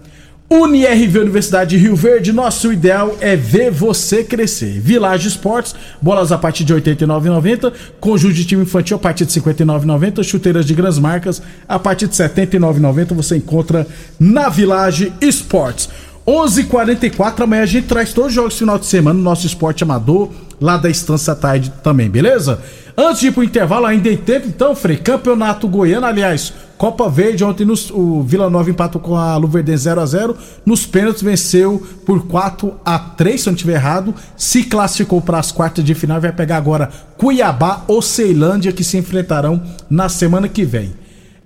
UniRV 0.47 1.19
Universidade 1.21 1.71
de 1.71 1.77
Rio 1.77 1.95
Verde, 1.95 2.31
nosso 2.31 2.71
ideal 2.71 3.17
é 3.19 3.35
ver 3.35 3.71
você 3.71 4.23
crescer. 4.23 4.79
Village 4.79 5.27
Esportes, 5.27 5.73
bolas 5.99 6.31
a 6.31 6.37
partir 6.37 6.63
de 6.63 6.71
R$ 6.71 6.81
89,90, 6.81 7.73
conjunto 7.99 8.35
de 8.35 8.45
time 8.45 8.61
infantil 8.61 8.95
a 8.95 8.99
partir 8.99 9.25
de 9.25 9.39
R$ 9.39 9.53
59,90, 9.53 10.23
chuteiras 10.23 10.65
de 10.65 10.75
grandes 10.75 10.99
marcas 10.99 11.41
a 11.67 11.79
partir 11.79 12.07
de 12.07 12.21
R$ 12.21 12.29
79,90 12.29 13.15
você 13.15 13.37
encontra 13.37 13.87
na 14.19 14.47
Village 14.47 15.11
Esportes. 15.19 15.89
11:44 16.27 17.43
amanhã 17.43 17.63
a 17.63 17.67
gente 17.67 17.87
traz 17.87 18.11
todos 18.11 18.29
os 18.29 18.35
jogos 18.35 18.57
final 18.57 18.79
de 18.79 18.85
semana 18.85 19.17
no 19.17 19.23
nosso 19.23 19.45
esporte 19.45 19.83
amador, 19.83 20.29
lá 20.59 20.77
da 20.77 20.89
Estância 20.89 21.35
Tarde 21.35 21.71
também, 21.83 22.09
beleza? 22.09 22.59
Antes 22.97 23.19
de 23.19 23.27
ir 23.27 23.31
pro 23.33 23.43
intervalo, 23.43 23.85
ainda 23.85 24.07
em 24.09 24.15
tempo, 24.15 24.47
então, 24.47 24.73
Frei, 24.75 24.95
Campeonato 24.95 25.67
Goiano, 25.67 26.05
aliás, 26.05 26.53
Copa 26.77 27.09
Verde, 27.09 27.43
ontem 27.43 27.65
nos- 27.65 27.91
o 27.91 28.21
Vila 28.23 28.49
Nova 28.49 28.69
empatou 28.69 29.01
com 29.01 29.17
a 29.17 29.35
Luverdense 29.35 29.83
0 29.83 29.99
a 30.01 30.05
0 30.05 30.37
nos 30.65 30.85
pênaltis 30.85 31.21
venceu 31.21 31.81
por 32.05 32.25
4 32.27 32.73
a 32.85 32.97
3 32.97 33.41
se 33.41 33.47
eu 33.49 33.51
não 33.51 33.55
estiver 33.55 33.73
errado, 33.75 34.13
se 34.37 34.63
classificou 34.63 35.21
para 35.21 35.39
as 35.39 35.51
quartas 35.51 35.83
de 35.83 35.93
final 35.93 36.19
vai 36.21 36.31
pegar 36.31 36.55
agora 36.57 36.89
Cuiabá 37.17 37.83
ou 37.87 38.01
Ceilândia, 38.01 38.71
que 38.71 38.83
se 38.83 38.97
enfrentarão 38.97 39.61
na 39.89 40.07
semana 40.07 40.47
que 40.47 40.63
vem. 40.63 40.93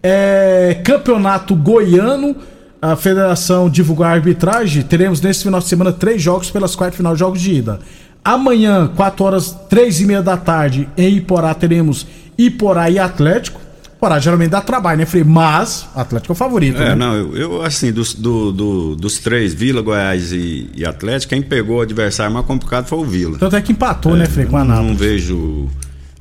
É, 0.01 0.79
campeonato 0.83 1.55
Goiano, 1.55 2.35
a 2.81 2.95
federação 2.95 3.69
divulgar 3.69 4.11
a 4.11 4.13
arbitragem. 4.13 4.83
Teremos 4.83 5.19
nesse 5.19 5.43
final 5.43 5.59
de 5.59 5.67
semana 5.67 5.91
três 5.91 6.21
jogos 6.21 6.49
pelas 6.49 6.75
quartas 6.75 6.95
final, 6.97 7.15
jogos 7.15 7.41
de 7.41 7.53
ida. 7.55 7.79
Amanhã, 8.23 8.89
4 8.95 9.23
horas, 9.25 9.55
3 9.69 10.01
e 10.01 10.05
meia 10.05 10.21
da 10.21 10.38
tarde, 10.38 10.88
em 10.97 11.15
Iporá, 11.17 11.53
teremos 11.53 12.05
Iporá 12.38 12.89
e 12.89 12.99
Atlético. 12.99 13.59
Porra, 13.99 14.17
geralmente 14.17 14.51
dá 14.51 14.61
trabalho, 14.61 14.99
né, 14.99 15.05
Frei? 15.05 15.25
Mas, 15.25 15.85
Atlético 15.93 16.31
é 16.31 16.33
o 16.33 16.35
favorito. 16.35 16.81
É, 16.81 16.89
né? 16.89 16.95
não, 16.95 17.13
eu, 17.15 17.35
eu, 17.35 17.61
assim, 17.61 17.91
dos, 17.91 18.13
do, 18.13 18.51
do- 18.53 18.95
dos 18.95 19.19
três, 19.19 19.53
Vila, 19.53 19.81
Goiás 19.81 20.31
e, 20.31 20.69
e 20.73 20.85
Atlético, 20.85 21.31
quem 21.31 21.41
pegou 21.41 21.79
o 21.79 21.81
adversário 21.81 22.33
mais 22.33 22.45
complicado 22.45 22.85
foi 22.88 22.97
o 22.99 23.03
Vila. 23.03 23.38
Tanto 23.38 23.57
é 23.57 23.61
que 23.61 23.73
empatou, 23.73 24.15
né, 24.15 24.25
Frei, 24.25 24.45
com 24.45 24.55
a 24.55 24.63
não 24.63 24.95
vejo. 24.95 25.67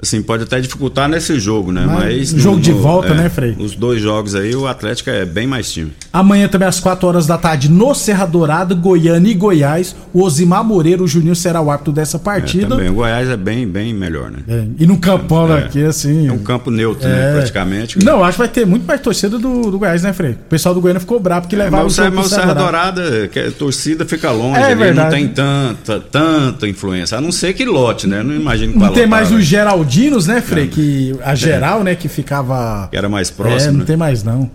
Assim, 0.00 0.23
pode 0.23 0.45
até 0.45 0.61
dificultar 0.61 1.09
nesse 1.09 1.38
jogo, 1.40 1.71
né? 1.73 1.85
Mas 1.87 2.05
Mas. 2.05 2.33
no 2.33 2.38
jogo 2.40 2.61
de 2.61 2.73
volta, 2.73 3.14
né, 3.14 3.28
Frei? 3.28 3.57
Os 3.59 3.75
dois 3.76 4.00
jogos 4.00 4.35
aí, 4.35 4.55
o 4.55 4.67
Atlético 4.67 5.11
é 5.11 5.25
bem 5.25 5.47
mais 5.47 5.71
time. 5.73 5.93
Amanhã 6.19 6.49
também 6.49 6.67
às 6.67 6.81
4 6.81 7.07
horas 7.07 7.27
da 7.29 7.39
tarde, 7.39 7.71
no 7.71 7.95
Serra 7.95 8.27
Dourada, 8.27 8.75
Goiânia 8.75 9.31
e 9.31 9.35
Goiás, 9.35 9.95
o 10.13 10.23
Osimar 10.25 10.65
Moreira, 10.65 11.01
o 11.01 11.07
Juninho 11.07 11.37
será 11.37 11.61
o 11.61 11.71
árbitro 11.71 11.93
dessa 11.93 12.17
É, 12.17 12.21
partida. 12.21 12.67
também. 12.71 12.89
O 12.89 12.95
Goiás 12.95 13.29
é 13.29 13.37
bem, 13.37 13.69
bem 13.69 13.95
melhor, 13.95 14.29
né? 14.31 14.39
É, 14.49 14.65
e 14.81 14.85
no 14.87 14.99
campão 14.99 15.55
É. 15.57 15.61
aqui, 15.61 15.85
assim. 15.85 16.27
É 16.27 16.33
um 16.33 16.39
campo 16.39 16.73
neutro, 16.73 17.07
É. 17.07 17.13
né? 17.13 17.33
Praticamente. 17.35 18.05
Não, 18.05 18.25
acho 18.25 18.33
que 18.33 18.39
vai 18.39 18.49
ter 18.49 18.67
muito 18.67 18.85
mais 18.85 19.01
torcida 19.01 19.39
do, 19.39 19.71
do 19.71 19.79
Goiás, 19.79 20.03
né, 20.03 20.13
Frei? 20.13 20.33
O 20.33 20.37
pessoal 20.49 20.75
do 20.75 20.81
Goiânia 20.81 20.99
ficou 20.99 21.21
bravo 21.21 21.43
porque 21.43 21.55
É, 21.55 21.59
levaram 21.61 21.85
mas 21.85 21.97
o 21.99 22.11
mas 22.11 22.27
o 22.27 22.29
Serra 22.29 22.53
Dourada, 22.55 23.29
que 23.29 23.39
a 23.39 23.51
torcida 23.53 24.05
fica 24.05 24.33
longe, 24.33 24.59
É 24.61 24.93
não 24.93 25.09
tem 25.09 25.29
tanta, 25.29 26.01
tanta 26.01 26.67
influência. 26.67 27.17
A 27.17 27.21
não 27.21 27.31
ser 27.31 27.53
que 27.53 27.65
lote, 27.65 28.09
né? 28.09 28.25
Não 28.25 28.35
imagino 28.35 28.73
que 28.73 28.79
Não 28.81 28.93
tem 28.93 29.07
mais 29.07 29.31
né? 29.31 29.37
os 29.37 29.45
Geraldinos, 29.45 30.27
né, 30.27 30.41
Frei? 30.41 30.67
Que 30.67 31.15
a 31.25 31.35
geral, 31.37 31.85
né, 31.85 31.95
que 31.95 32.09
ficava. 32.09 32.89
Que 32.91 32.97
era 32.97 33.09
mais 33.09 33.31
é, 33.31 33.33
próximo. 33.35 33.73
não 33.73 33.79
né? 33.81 33.85
tem 33.85 33.97
mais 33.97 34.25
não. 34.25 34.51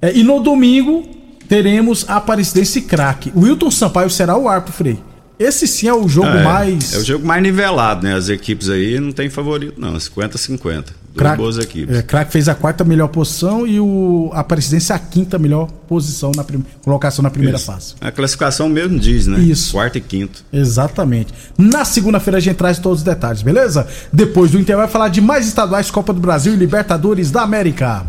É, 0.00 0.12
e 0.16 0.22
no 0.22 0.40
domingo 0.40 1.04
teremos 1.48 2.04
a 2.08 2.16
Aparecidense 2.16 2.82
Craque. 2.82 3.32
Wilton 3.36 3.70
Sampaio 3.70 4.10
será 4.10 4.36
o 4.36 4.48
árbitro, 4.48 4.72
Frei. 4.74 4.98
Esse 5.36 5.66
sim 5.66 5.88
é 5.88 5.92
o 5.94 6.08
jogo 6.08 6.28
Ah, 6.28 6.38
é. 6.40 6.44
mais. 6.44 6.94
É 6.94 6.98
o 6.98 7.04
jogo 7.04 7.26
mais 7.26 7.42
nivelado, 7.42 8.04
né? 8.06 8.14
As 8.14 8.28
equipes 8.28 8.68
aí 8.70 9.00
não 9.00 9.10
tem 9.10 9.28
favorito, 9.28 9.80
não. 9.80 9.94
50-50. 9.94 10.84
Duas 11.12 11.16
Craque- 11.16 11.36
boas 11.36 11.58
equipes. 11.58 11.96
É, 11.96 12.02
Craque 12.02 12.32
fez 12.32 12.48
a 12.48 12.54
quarta 12.54 12.84
melhor 12.84 13.08
posição 13.08 13.66
e 13.66 13.80
o 13.80 14.30
Aparecidense 14.32 14.92
a 14.92 14.98
quinta 14.98 15.36
melhor 15.38 15.66
posição 15.88 16.30
na 16.36 16.44
prim... 16.44 16.64
colocação 16.82 17.22
na 17.22 17.30
primeira 17.30 17.56
Isso. 17.56 17.66
fase. 17.66 17.94
A 18.00 18.12
classificação 18.12 18.68
mesmo 18.68 18.96
diz, 18.98 19.26
né? 19.26 19.40
Isso. 19.40 19.72
Quarto 19.72 19.98
e 19.98 20.00
quinto. 20.00 20.44
Exatamente. 20.52 21.32
Na 21.58 21.84
segunda-feira 21.84 22.38
a 22.38 22.40
gente 22.40 22.56
traz 22.56 22.78
todos 22.78 22.98
os 23.00 23.04
detalhes, 23.04 23.42
beleza? 23.42 23.86
Depois 24.12 24.52
do 24.52 24.58
Inter 24.60 24.76
vai 24.76 24.88
falar 24.88 25.08
de 25.08 25.20
mais 25.20 25.46
estaduais, 25.48 25.90
Copa 25.90 26.12
do 26.12 26.20
Brasil 26.20 26.52
e 26.52 26.56
Libertadores 26.56 27.30
da 27.32 27.42
América. 27.42 28.06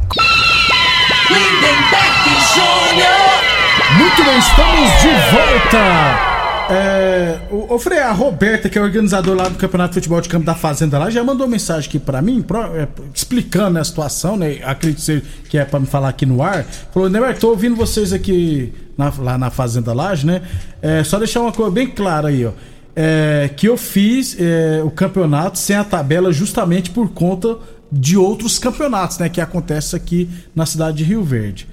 Muito 4.17 4.29
bem, 4.29 4.39
estamos 4.39 4.91
de 5.01 5.07
volta. 5.31 6.74
É, 6.74 7.39
o, 7.51 7.75
o 7.75 7.79
Frei, 7.79 8.00
a 8.00 8.12
Roberta, 8.13 8.69
que 8.69 8.77
é 8.77 8.81
organizadora 8.81 9.43
lá 9.43 9.50
do 9.50 9.55
Campeonato 9.57 9.89
de 9.91 9.95
Futebol 9.95 10.22
de 10.22 10.29
Campo 10.29 10.45
da 10.45 10.55
Fazenda 10.55 10.98
lá, 10.98 11.10
já 11.10 11.24
mandou 11.24 11.48
mensagem 11.48 11.88
aqui 11.89 12.00
pra 12.00 12.22
mim, 12.22 12.43
é, 12.75 12.88
explicando 13.13 13.72
né, 13.72 13.81
a 13.81 13.84
situação, 13.84 14.38
né? 14.38 14.60
Acredito 14.63 15.22
que 15.50 15.57
é 15.57 15.65
pra 15.65 15.79
me 15.79 15.86
falar 15.86 16.10
aqui 16.10 16.25
no 16.25 16.41
ar. 16.41 16.63
Falou, 16.93 17.10
Neymar, 17.10 17.38
tô 17.38 17.50
ouvindo 17.50 17.75
vocês 17.75 18.13
aqui 18.13 18.74
na- 18.98 19.12
lá 19.19 19.38
na 19.38 19.50
Fazenda 19.50 19.93
Laje, 19.93 20.25
né? 20.25 20.41
É, 20.81 21.03
só 21.03 21.17
deixar 21.19 21.41
uma 21.41 21.51
coisa 21.51 21.72
bem 21.72 21.88
clara 21.88 22.29
aí, 22.29 22.45
ó. 22.45 22.51
É, 22.95 23.50
que 23.55 23.67
eu 23.67 23.75
fiz 23.75 24.38
é, 24.39 24.81
o 24.84 24.89
campeonato 24.89 25.60
sem 25.60 25.75
a 25.75 25.84
tabela 25.84 26.31
justamente 26.31 26.89
por 26.89 27.10
conta 27.10 27.57
de 27.91 28.15
outros 28.17 28.57
campeonatos, 28.57 29.17
né? 29.19 29.27
Que 29.27 29.41
acontece 29.41 29.93
aqui 29.95 30.29
na 30.55 30.65
cidade 30.65 30.98
de 30.98 31.03
Rio 31.03 31.22
Verde. 31.24 31.67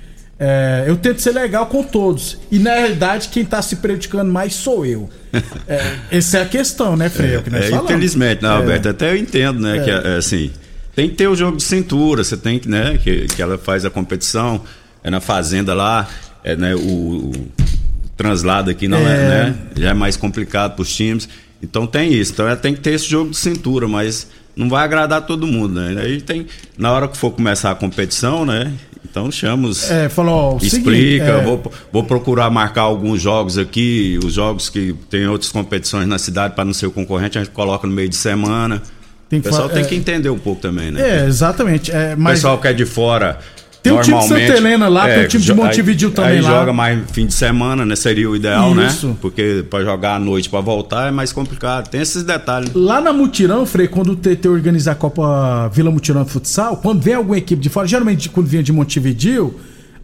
É, 0.45 0.85
eu 0.89 0.97
tento 0.97 1.21
ser 1.23 1.31
legal 1.31 1.67
com 1.67 1.85
todos. 1.85 2.37
E 2.51 2.59
na 2.59 2.75
realidade, 2.75 3.29
quem 3.29 3.45
tá 3.45 3.63
se 3.63 3.77
prejudicando 3.77 4.29
mais 4.33 4.55
sou 4.55 4.85
eu. 4.85 5.09
É, 5.69 5.95
essa 6.11 6.39
é 6.39 6.43
a 6.43 6.47
questão, 6.47 6.97
né, 6.97 7.09
Freio? 7.09 7.43
que 7.43 7.49
nós 7.51 7.65
É, 7.67 7.69
falamos. 7.69 7.91
infelizmente, 7.91 8.43
né, 8.43 8.49
É. 8.49 8.53
Alberto? 8.53 8.89
Até 8.89 9.13
eu 9.13 9.17
entendo, 9.17 9.61
né? 9.61 9.79
Que 9.85 9.91
é, 9.91 10.17
assim, 10.17 10.51
tem 10.97 11.09
que 11.09 11.15
ter 11.15 11.29
o 11.29 11.37
jogo 11.37 11.59
de 11.59 11.63
cintura, 11.63 12.25
você 12.25 12.37
tem 12.37 12.59
que, 12.59 12.69
né? 12.69 12.99
Que, 13.01 13.27
que 13.29 13.41
ela 13.41 13.57
faz 13.57 13.85
a 13.85 13.91
competição, 13.91 14.61
é 15.05 15.11
na 15.11 15.21
fazenda 15.21 15.75
lá, 15.75 16.09
é, 16.43 16.57
né, 16.57 16.75
o, 16.75 16.79
o 17.31 17.33
translado 18.17 18.69
aqui 18.69 18.89
não 18.89 18.99
é, 18.99 19.15
É. 19.15 19.29
né? 19.29 19.55
Já 19.77 19.91
é 19.91 19.95
mais 19.95 20.17
complicado 20.17 20.75
para 20.75 20.83
os 20.83 20.93
times. 20.93 21.29
Então 21.63 21.87
tem 21.87 22.13
isso. 22.13 22.33
Então 22.33 22.47
ela 22.49 22.57
tem 22.57 22.75
que 22.75 22.81
ter 22.81 22.95
esse 22.95 23.07
jogo 23.09 23.31
de 23.31 23.37
cintura, 23.37 23.87
mas 23.87 24.27
não 24.57 24.69
vai 24.69 24.85
agradar 24.85 25.23
todo 25.27 25.47
mundo, 25.47 25.81
né? 25.81 26.01
Aí 26.03 26.21
tem. 26.21 26.47
Na 26.77 26.93
hora 26.93 27.09
que 27.09 27.17
for 27.17 27.31
começar 27.31 27.71
a 27.71 27.75
competição, 27.75 28.45
né? 28.45 28.73
Então 29.05 29.31
chama 29.31 29.69
os. 29.69 29.91
É, 29.91 30.09
falou, 30.09 30.35
ó, 30.35 30.55
o 30.55 30.57
Explica, 30.59 30.91
seguinte, 30.91 31.21
é, 31.23 31.43
vou, 31.43 31.73
vou 31.93 32.05
procurar 32.05 32.49
marcar 32.51 32.83
alguns 32.83 33.21
jogos 33.21 33.59
aqui, 33.59 34.19
os 34.25 34.33
jogos 34.35 34.71
que 34.71 34.95
tem 35.11 35.27
outras 35.27 35.53
competições 35.53 36.07
na 36.07 36.19
cidade 36.19 36.55
para 36.55 36.65
não 36.65 36.73
ser 36.73 36.87
o 36.87 36.91
concorrente, 36.91 37.37
a 37.39 37.45
gente 37.45 37.53
coloca 37.53 37.87
no 37.87 37.93
meio 37.93 38.09
de 38.09 38.17
semana. 38.17 38.83
Tem 39.29 39.41
o 39.41 39.43
pessoal 39.43 39.69
fa- 39.69 39.75
tem 39.75 39.83
é. 39.83 39.87
que 39.87 39.95
entender 39.95 40.31
um 40.31 40.39
pouco 40.39 40.61
também, 40.61 40.91
né? 40.91 41.23
É, 41.23 41.27
exatamente. 41.27 41.91
É, 41.91 42.15
O 42.15 42.21
mas 42.21 42.35
pessoal 42.35 42.59
que 42.59 42.69
é 42.69 42.73
de 42.73 42.85
fora. 42.85 43.39
Tem 43.83 43.93
o 43.93 44.01
time 44.01 44.19
de 44.19 44.29
Santa 44.29 44.41
Helena 44.57 44.89
lá, 44.89 45.09
tem 45.09 45.25
o 45.25 45.29
time 45.29 45.43
de 45.43 45.53
Montevideo 45.53 46.09
aí, 46.09 46.15
também 46.15 46.31
aí 46.31 46.41
lá. 46.41 46.51
joga 46.51 46.73
mais 46.73 47.01
fim 47.11 47.27
de 47.27 47.35
semana, 47.35 47.85
né? 47.85 47.97
Seria 47.97 48.31
o 48.31 48.37
ideal, 48.37 48.73
Isso. 48.87 49.09
né? 49.09 49.17
Porque 49.21 49.65
para 49.69 49.83
jogar 49.83 50.15
à 50.15 50.19
noite 50.21 50.49
para 50.49 50.61
voltar 50.61 51.09
é 51.09 51.11
mais 51.11 51.33
complicado. 51.33 51.89
Tem 51.89 52.01
esses 52.01 52.23
detalhes. 52.23 52.71
lá 52.75 53.01
na 53.01 53.13
Mutirão, 53.13 53.67
Frei, 53.67 53.89
quando 53.89 54.13
o 54.13 54.17
TT 54.17 54.49
organiza 54.49 54.93
a 54.93 54.95
Copa 54.95 55.69
Vila 55.75 55.91
Mutirão 55.91 56.23
de 56.23 56.31
Futsal, 56.31 56.77
quando 56.77 57.03
vem 57.03 57.15
alguma 57.15 57.37
equipe 57.37 57.61
de 57.61 57.69
fora, 57.69 57.87
geralmente 57.89 58.29
quando 58.29 58.47
vinha 58.47 58.63
de 58.63 58.73
Montevideo, 58.73 59.55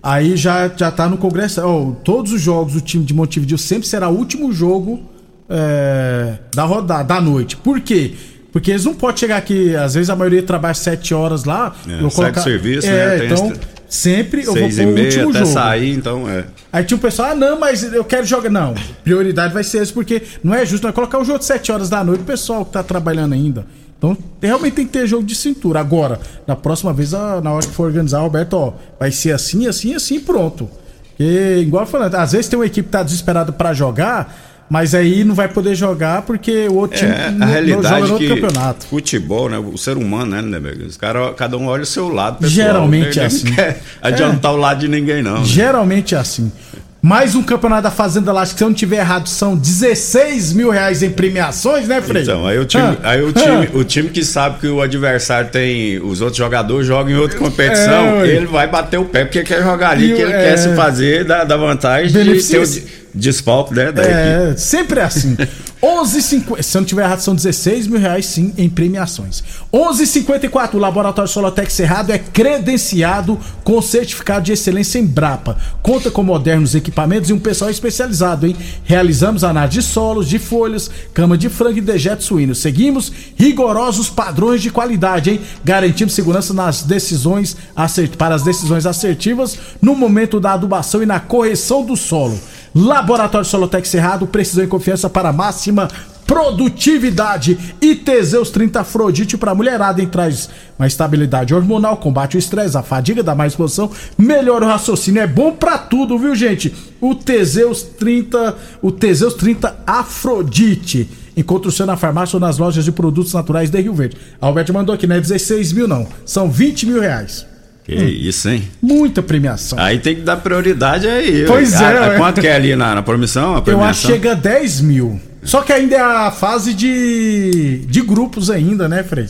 aí 0.03 0.37
já, 0.37 0.69
já 0.77 0.91
tá 0.91 1.09
no 1.09 1.17
Congresso. 1.17 1.61
ó, 1.65 1.93
todos 2.05 2.33
os 2.33 2.41
jogos 2.41 2.73
do 2.73 2.81
time 2.81 3.05
de 3.05 3.15
Montevideo 3.15 3.59
sempre 3.59 3.87
será 3.87 4.09
o 4.09 4.17
último 4.17 4.53
jogo 4.53 5.03
é, 5.49 6.35
da 6.55 6.65
rodada, 6.65 7.05
da 7.05 7.21
noite. 7.21 7.57
Por 7.57 7.81
quê? 7.81 8.13
Porque 8.15 8.38
eles 8.71 8.85
não 8.85 8.95
podem 8.95 9.17
chegar 9.17 9.37
aqui, 9.37 9.77
às 9.77 9.95
vezes 9.95 10.09
a 10.11 10.17
maioria 10.17 10.43
trabalha 10.43 10.75
sete 10.75 11.13
horas 11.15 11.45
lá. 11.45 11.75
É, 11.87 12.03
eu 12.03 12.09
do 12.09 12.41
serviço, 12.41 12.87
é, 12.87 13.19
né? 13.19 13.27
Então, 13.27 13.53
sempre 13.89 14.45
eu 14.45 14.53
Seis 14.53 14.77
vou 14.77 14.85
e 14.85 14.93
pôr 14.93 15.01
o 15.01 15.05
último 15.05 15.31
até 15.31 15.39
jogo. 15.41 15.53
sair, 15.53 15.93
então 15.95 16.29
é. 16.29 16.45
Aí 16.73 16.85
tinha 16.85 16.97
o 16.97 17.01
pessoal, 17.01 17.31
ah, 17.31 17.35
não, 17.35 17.59
mas 17.59 17.83
eu 17.83 18.05
quero 18.05 18.27
jogar. 18.27 18.51
Não, 18.51 18.75
prioridade 19.05 19.53
vai 19.53 19.65
ser 19.65 19.83
esse, 19.83 19.93
porque 19.93 20.23
não 20.43 20.55
é 20.55 20.65
justo, 20.65 20.83
não 20.83 20.91
é 20.91 20.93
colocar 20.93 21.19
o 21.19 21.25
jogo 21.25 21.39
de 21.39 21.45
7 21.45 21.73
horas 21.73 21.89
da 21.89 22.03
noite, 22.03 22.23
o 22.23 22.25
pessoal 22.25 22.65
que 22.65 22.73
tá 22.73 22.83
trabalhando 22.83 23.33
ainda. 23.35 23.67
Então, 23.97 24.17
realmente 24.41 24.75
tem 24.75 24.87
que 24.87 24.93
ter 24.93 25.07
jogo 25.07 25.25
de 25.25 25.35
cintura. 25.35 25.81
Agora, 25.81 26.21
na 26.47 26.55
próxima 26.55 26.93
vez, 26.93 27.13
na 27.13 27.53
hora 27.53 27.67
que 27.67 27.73
for 27.73 27.87
organizar, 27.87 28.21
Roberto, 28.21 28.55
ó, 28.55 28.73
vai 28.99 29.11
ser 29.11 29.33
assim, 29.33 29.67
assim, 29.67 29.95
assim, 29.95 30.21
pronto. 30.21 30.71
Porque, 31.09 31.59
igual 31.61 31.83
eu 31.83 31.87
falando, 31.89 32.15
às 32.15 32.31
vezes 32.31 32.47
tem 32.47 32.57
uma 32.57 32.67
equipe 32.67 32.87
que 32.87 32.93
tá 32.93 33.03
desesperada 33.03 33.51
pra 33.51 33.75
jogar, 33.75 34.48
mas 34.71 34.95
aí 34.95 35.25
não 35.25 35.35
vai 35.35 35.49
poder 35.49 35.75
jogar 35.75 36.23
porque 36.23 36.67
o 36.69 36.75
outro 36.75 36.99
time 36.99 37.11
É, 37.11 37.31
não- 37.31 37.47
a 37.47 37.51
realidade 37.51 37.83
joga 37.85 37.99
no 38.01 38.07
é 38.07 38.13
outro 38.13 38.19
que 38.19 38.29
campeonato. 38.41 38.87
futebol, 38.87 39.49
né? 39.49 39.59
O 39.59 39.77
ser 39.79 39.97
humano, 39.97 40.31
né, 40.33 40.41
Lindeberg? 40.43 40.85
Os 40.85 40.97
cara, 40.97 41.33
cada 41.35 41.57
um 41.57 41.67
olha 41.67 41.83
o 41.83 41.87
seu 41.87 42.09
lado, 42.09 42.39
pessoal. 42.39 42.51
Geralmente 42.67 43.19
Ele 43.19 43.21
é 43.21 43.27
assim. 43.27 43.45
quer 43.55 43.81
adiantar 44.03 44.53
o 44.53 44.57
lado 44.57 44.81
de 44.81 44.89
ninguém, 44.89 45.23
não. 45.23 45.39
né? 45.39 45.45
Geralmente 45.45 46.15
é 46.15 46.19
assim. 46.19 46.53
Mais 47.01 47.37
um 47.37 47.45
campeonato 47.45 47.83
da 47.85 47.93
Fazenda 47.93 48.33
lá, 48.33 48.43
acho 48.43 48.55
que 48.55 48.59
se 48.59 48.65
eu 48.65 48.69
não 48.69 48.75
tiver 48.75 48.97
errado, 48.97 49.29
são 49.29 49.57
16 49.57 50.53
mil 50.53 50.69
reais 50.69 51.01
em 51.01 51.09
premiações, 51.11 51.87
né, 51.87 52.03
Frei? 52.03 52.23
Então, 52.25 52.45
aí 52.45 52.59
o 52.59 52.65
time, 52.65 52.83
Ah, 52.83 53.11
aí 53.11 53.23
o 53.23 53.29
ah. 53.29 53.33
time, 53.33 53.69
o 53.73 53.85
time 53.85 54.09
que 54.09 54.25
sabe 54.25 54.59
que 54.59 54.67
o 54.67 54.83
adversário 54.83 55.49
tem. 55.49 56.01
Os 56.01 56.21
outros 56.21 56.37
jogadores 56.39 56.89
jogam 56.89 57.13
em 57.13 57.17
outra 57.17 57.39
competição, 57.39 58.21
É, 58.23 58.27
ele 58.27 58.47
vai 58.47 58.67
bater 58.69 58.99
o 58.99 59.05
pé 59.05 59.25
porque 59.25 59.45
quer 59.45 59.63
jogar 59.63 59.91
ali, 59.91 60.09
que 60.13 60.21
ele 60.21 60.33
é. 60.33 60.49
quer 60.51 60.57
se 60.57 60.75
fazer 60.75 61.25
da, 61.25 61.45
da 61.45 61.57
vantagem 61.57 62.09
de 62.09 62.15
Beneficia- 62.15 62.59
ter 62.59 62.65
o 62.67 62.69
de- 62.69 62.85
desfalque, 63.19 63.75
né? 63.75 63.93
da 63.93 64.03
equipe. 64.03 64.15
É, 64.17 64.55
sempre 64.57 65.01
é 65.01 65.05
assim. 65.05 65.37
11,50. 65.83 66.63
Se 66.63 66.77
eu 66.77 66.81
não 66.81 66.87
tiver 66.87 67.05
errado, 67.05 67.21
são 67.21 67.35
16 67.37 67.87
mil 67.87 68.01
reais 68.01 68.27
sim 68.27 68.53
em 68.59 68.69
premiações. 68.69 69.45
11,54. 69.73 70.75
O 70.75 70.79
Laboratório 70.79 71.31
Solotec 71.31 71.73
Cerrado 71.73 72.11
é 72.11 72.19
credenciado 72.19 73.39
com 73.63 73.81
certificado 73.81 74.45
de 74.45 74.53
excelência 74.53 74.99
em 74.99 75.07
Brapa. 75.07 75.57
Conta 75.83 76.11
com 76.11 76.23
modernos 76.23 76.75
equipamentos 76.75 77.31
e 77.31 77.33
um 77.33 77.39
pessoal 77.39 77.71
especializado, 77.71 78.47
hein? 78.47 78.57
Realizamos 78.85 79.45
análise 79.45 79.79
de 79.79 79.83
solos, 79.85 80.29
de 80.29 80.39
folhas, 80.41 80.91
cama 81.15 81.39
de 81.39 81.49
frango 81.49 81.79
e 81.79 81.83
dejeto 81.83 82.25
suíno. 82.25 82.55
Seguimos 82.55 83.13
rigorosos 83.37 84.11
padrões 84.11 84.61
de 84.63 84.71
qualidade, 84.71 85.31
hein? 85.31 85.41
Garantimos 85.65 86.13
segurança 86.15 86.53
nas 86.53 86.83
decisões 86.83 87.57
acert- 87.77 88.17
para 88.17 88.35
as 88.35 88.43
decisões 88.43 88.85
assertivas 88.85 89.57
no 89.81 89.95
momento 89.95 90.41
da 90.41 90.55
adubação 90.55 91.03
e 91.03 91.07
na 91.07 91.21
correção 91.21 91.85
do 91.85 91.97
solo. 91.97 92.39
Laboratório 92.79 93.45
Solotec 93.45 93.89
Cerrado, 93.89 94.27
precisão 94.27 94.63
e 94.63 94.69
confiança 94.69 95.11
para 95.11 95.33
máxima 95.33 95.89
produtividade. 96.25 97.59
E 97.81 97.97
Teseus 97.97 98.51
30 98.51 98.83
Afrodite 98.83 99.37
para 99.37 99.55
mulherada, 99.55 100.01
hein? 100.01 100.07
Traz 100.07 100.49
uma 100.79 100.87
estabilidade 100.87 101.53
hormonal, 101.53 101.97
combate 101.97 102.37
o 102.37 102.39
estresse, 102.39 102.77
a 102.77 102.83
fadiga, 102.83 103.23
dá 103.23 103.35
mais 103.35 103.53
disposição, 103.53 103.91
melhora 104.17 104.65
o 104.65 104.69
raciocínio. 104.69 105.21
É 105.21 105.27
bom 105.27 105.53
pra 105.53 105.77
tudo, 105.77 106.19
viu, 106.19 106.37
gente? 106.37 106.73
O 107.01 107.17
Teseus 107.17 107.83
30, 107.83 108.55
o 108.81 108.93
Teseus 108.93 109.35
30 109.35 109.75
Afrodite. 109.85 111.11
Encontre 111.37 111.69
o 111.69 111.73
seu 111.73 111.87
na 111.87 111.97
farmácia 111.97 112.37
ou 112.37 112.41
nas 112.41 112.59
lojas 112.59 112.85
de 112.85 112.93
produtos 112.93 113.33
naturais 113.33 113.71
de 113.71 113.81
Rio 113.81 113.95
Verde. 113.95 114.17
A 114.41 114.47
Alberto 114.47 114.73
mandou 114.73 114.95
aqui, 114.95 115.07
não 115.07 115.17
é 115.17 115.21
16 115.21 115.73
mil, 115.73 115.89
não. 115.89 116.07
São 116.25 116.49
20 116.49 116.87
mil 116.87 117.01
reais. 117.01 117.45
Que 117.89 117.95
isso, 118.05 118.49
hein? 118.51 118.65
Muita 118.83 119.23
premiação. 119.23 119.79
Aí 119.79 119.99
tem 119.99 120.17
que 120.17 120.21
dar 120.21 120.37
prioridade 120.37 121.07
aí. 121.09 121.45
Pois 121.47 121.75
A- 121.75 121.91
é, 121.91 121.99
a- 121.99 122.09
ué. 122.11 122.17
Quanto 122.19 122.41
que 122.41 122.47
é 122.47 122.55
ali 122.55 122.77
na, 122.77 122.95
na 122.97 123.03
promissão? 123.03 123.55
A 123.55 123.59
Eu 123.59 123.63
premiação? 123.63 123.89
acho 123.91 124.01
que 124.07 124.13
chega 124.13 124.33
a 124.33 124.35
10 124.35 124.81
mil. 124.83 125.19
Só 125.43 125.63
que 125.63 125.73
ainda 125.73 125.97
é 125.97 126.01
a 126.01 126.31
fase 126.31 126.75
de, 126.75 127.79
de 127.87 128.01
grupos 128.03 128.51
ainda, 128.51 128.87
né, 128.89 129.03
Frei? 129.03 129.27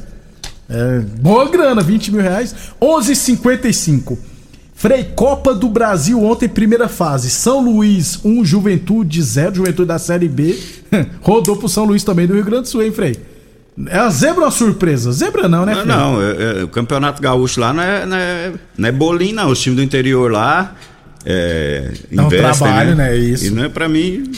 É, 0.69 0.99
boa 1.21 1.49
grana, 1.49 1.81
20 1.83 2.11
mil 2.13 2.21
reais. 2.21 2.55
11,55. 2.83 4.19
Frei, 4.75 5.05
Copa 5.15 5.55
do 5.55 5.69
Brasil 5.69 6.23
ontem, 6.23 6.49
primeira 6.49 6.89
fase. 6.89 7.31
São 7.31 7.61
Luís 7.61 8.19
1, 8.25 8.45
Juventude 8.45 9.23
0. 9.23 9.55
Juventude 9.57 9.89
da 9.89 9.99
Série 9.99 10.29
B. 10.29 10.57
Rodou 11.21 11.57
pro 11.57 11.69
São 11.69 11.85
Luís 11.85 12.03
também 12.05 12.27
do 12.27 12.35
Rio 12.35 12.45
Grande 12.45 12.63
do 12.63 12.69
Sul, 12.69 12.83
hein, 12.83 12.93
Frei? 12.93 13.17
É 13.87 13.99
a 13.99 14.11
zebra 14.11 14.41
ou 14.41 14.45
uma 14.47 14.51
surpresa? 14.51 15.13
Zebra 15.13 15.49
não, 15.49 15.65
né, 15.65 15.75
Não, 15.75 15.83
Frei? 15.83 15.97
não, 15.97 16.23
é- 16.23 16.61
é- 16.61 16.65
o 16.65 16.69
Campeonato 16.69 17.23
Gaúcho 17.23 17.61
lá 17.61 17.73
não 17.73 17.83
é, 17.83 18.05
não 18.07 18.17
é, 18.17 18.53
não 18.77 18.89
é 18.89 18.93
bolinho, 18.93 19.37
não. 19.37 19.49
Os 19.51 19.61
times 19.61 19.77
do 19.77 19.83
interior 19.83 20.33
lá 20.33 20.75
é, 21.31 21.91
Dá 22.11 22.23
um 22.23 22.27
investem, 22.29 22.59
trabalho, 22.59 22.95
né? 22.97 23.15
Isso. 23.17 23.47
E 23.47 23.51
não 23.51 23.65
é 23.65 23.69
pra 23.69 23.87
mim, 23.87 24.31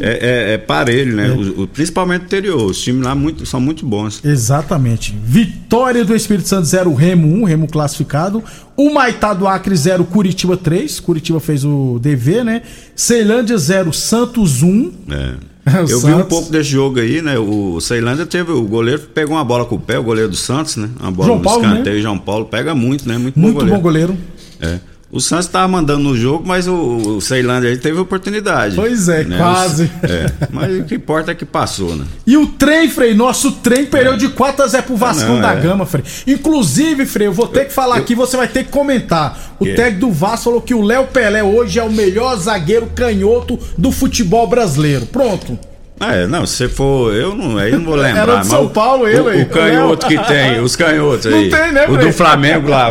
é, 0.00 0.50
é, 0.50 0.54
é 0.54 0.58
parelho, 0.58 1.14
né? 1.14 1.30
O- 1.30 1.62
o- 1.62 1.68
principalmente 1.68 2.22
o 2.22 2.24
interior. 2.24 2.64
Os 2.64 2.80
times 2.82 3.04
lá 3.04 3.14
muito, 3.14 3.46
são 3.46 3.60
muito 3.60 3.86
bons. 3.86 4.20
Exatamente. 4.24 5.16
Vitória 5.24 6.04
do 6.04 6.14
Espírito 6.16 6.48
Santo 6.48 6.64
0, 6.66 6.92
Remo 6.94 7.28
1, 7.42 7.44
Remo 7.44 7.68
classificado. 7.68 8.42
O 8.76 8.92
Maitá 8.92 9.32
do 9.32 9.46
Acre 9.46 9.76
0, 9.76 10.04
Curitiba 10.04 10.56
3. 10.56 10.98
Curitiba 10.98 11.38
fez 11.38 11.64
o 11.64 12.00
dever, 12.02 12.44
né? 12.44 12.62
Ceilândia 12.96 13.56
0, 13.56 13.92
Santos 13.92 14.62
1. 14.62 14.92
É. 15.10 15.34
O 15.64 15.70
Eu 15.78 15.86
vi 15.86 15.94
um 15.94 16.00
Santos. 16.00 16.26
pouco 16.26 16.50
desse 16.50 16.70
jogo 16.70 16.98
aí, 16.98 17.22
né? 17.22 17.38
O 17.38 17.80
Ceilândia 17.80 18.26
teve. 18.26 18.50
O 18.50 18.62
goleiro 18.62 19.00
pegou 19.14 19.36
uma 19.36 19.44
bola 19.44 19.64
com 19.64 19.76
o 19.76 19.80
pé, 19.80 19.96
o 19.96 20.02
goleiro 20.02 20.28
do 20.28 20.34
Santos, 20.36 20.74
né? 20.76 20.88
Uma 20.98 21.12
bola 21.12 21.26
João 21.28 21.38
no 21.38 21.44
Paulo, 21.44 21.62
escanteio. 21.64 21.96
né? 21.96 22.02
João 22.02 22.18
Paulo 22.18 22.46
pega 22.46 22.74
muito, 22.74 23.08
né? 23.08 23.16
Muito, 23.16 23.38
Muito 23.38 23.54
bom 23.54 23.60
goleiro. 23.60 23.76
bom 23.76 23.80
goleiro. 23.80 24.16
É. 24.60 24.80
O 25.12 25.20
Santos 25.20 25.46
tava 25.46 25.68
mandando 25.68 26.02
no 26.02 26.16
jogo, 26.16 26.42
mas 26.46 26.66
o, 26.66 26.72
o 26.74 27.20
Ceilândia 27.20 27.68
aí 27.68 27.76
teve 27.76 28.00
oportunidade. 28.00 28.74
Pois 28.76 29.10
é, 29.10 29.24
né? 29.24 29.36
quase. 29.36 29.82
Os- 30.02 30.10
é. 30.10 30.32
Mas 30.50 30.80
o 30.80 30.84
que 30.84 30.94
importa 30.94 31.32
é 31.32 31.34
que 31.34 31.44
passou, 31.44 31.94
né? 31.94 32.06
E 32.26 32.34
o 32.38 32.46
trem, 32.46 32.88
Frei, 32.88 33.12
nosso 33.12 33.52
trem 33.52 33.84
perdeu 33.84 34.16
de 34.16 34.30
4 34.30 34.64
a 34.64 34.66
0 34.68 34.82
pro 34.84 34.96
Vascão 34.96 35.34
não, 35.34 35.42
da 35.42 35.52
é. 35.52 35.60
Gama, 35.60 35.84
Frei. 35.84 36.02
Inclusive, 36.26 37.04
Frei, 37.04 37.26
eu 37.26 37.32
vou 37.32 37.46
ter 37.46 37.66
que 37.66 37.74
falar 37.74 37.96
aqui, 37.96 38.14
você 38.14 38.38
vai 38.38 38.48
ter 38.48 38.64
que 38.64 38.70
comentar. 38.70 39.54
O 39.60 39.66
técnico 39.66 40.00
do 40.06 40.10
Vasco 40.10 40.44
falou 40.44 40.62
que 40.62 40.72
o 40.72 40.80
Léo 40.80 41.06
Pelé 41.08 41.44
hoje 41.44 41.78
é 41.78 41.82
o 41.82 41.92
melhor 41.92 42.34
zagueiro 42.38 42.86
canhoto 42.94 43.58
do 43.76 43.92
futebol 43.92 44.46
brasileiro. 44.46 45.04
Pronto. 45.04 45.58
É, 46.00 46.26
não, 46.26 46.44
se 46.44 46.56
você 46.56 46.68
for, 46.68 47.14
eu 47.14 47.34
não, 47.34 47.58
aí 47.58 47.70
não 47.72 47.84
vou 47.84 47.94
lembrar. 47.94 48.22
Era 48.22 48.36
de 48.38 48.46
São 48.48 48.68
Paulo 48.68 49.06
ele 49.06 49.20
o, 49.20 49.28
aí, 49.28 49.42
o 49.42 49.46
canhoto 49.46 50.06
que 50.06 50.18
tem, 50.18 50.58
os 50.60 50.74
canhotos 50.74 51.26
Não 51.26 51.38
aí. 51.38 51.48
tem, 51.48 51.72
né, 51.72 51.86
O 51.88 51.96
do 51.96 52.12
Flamengo 52.12 52.68
lá, 52.68 52.88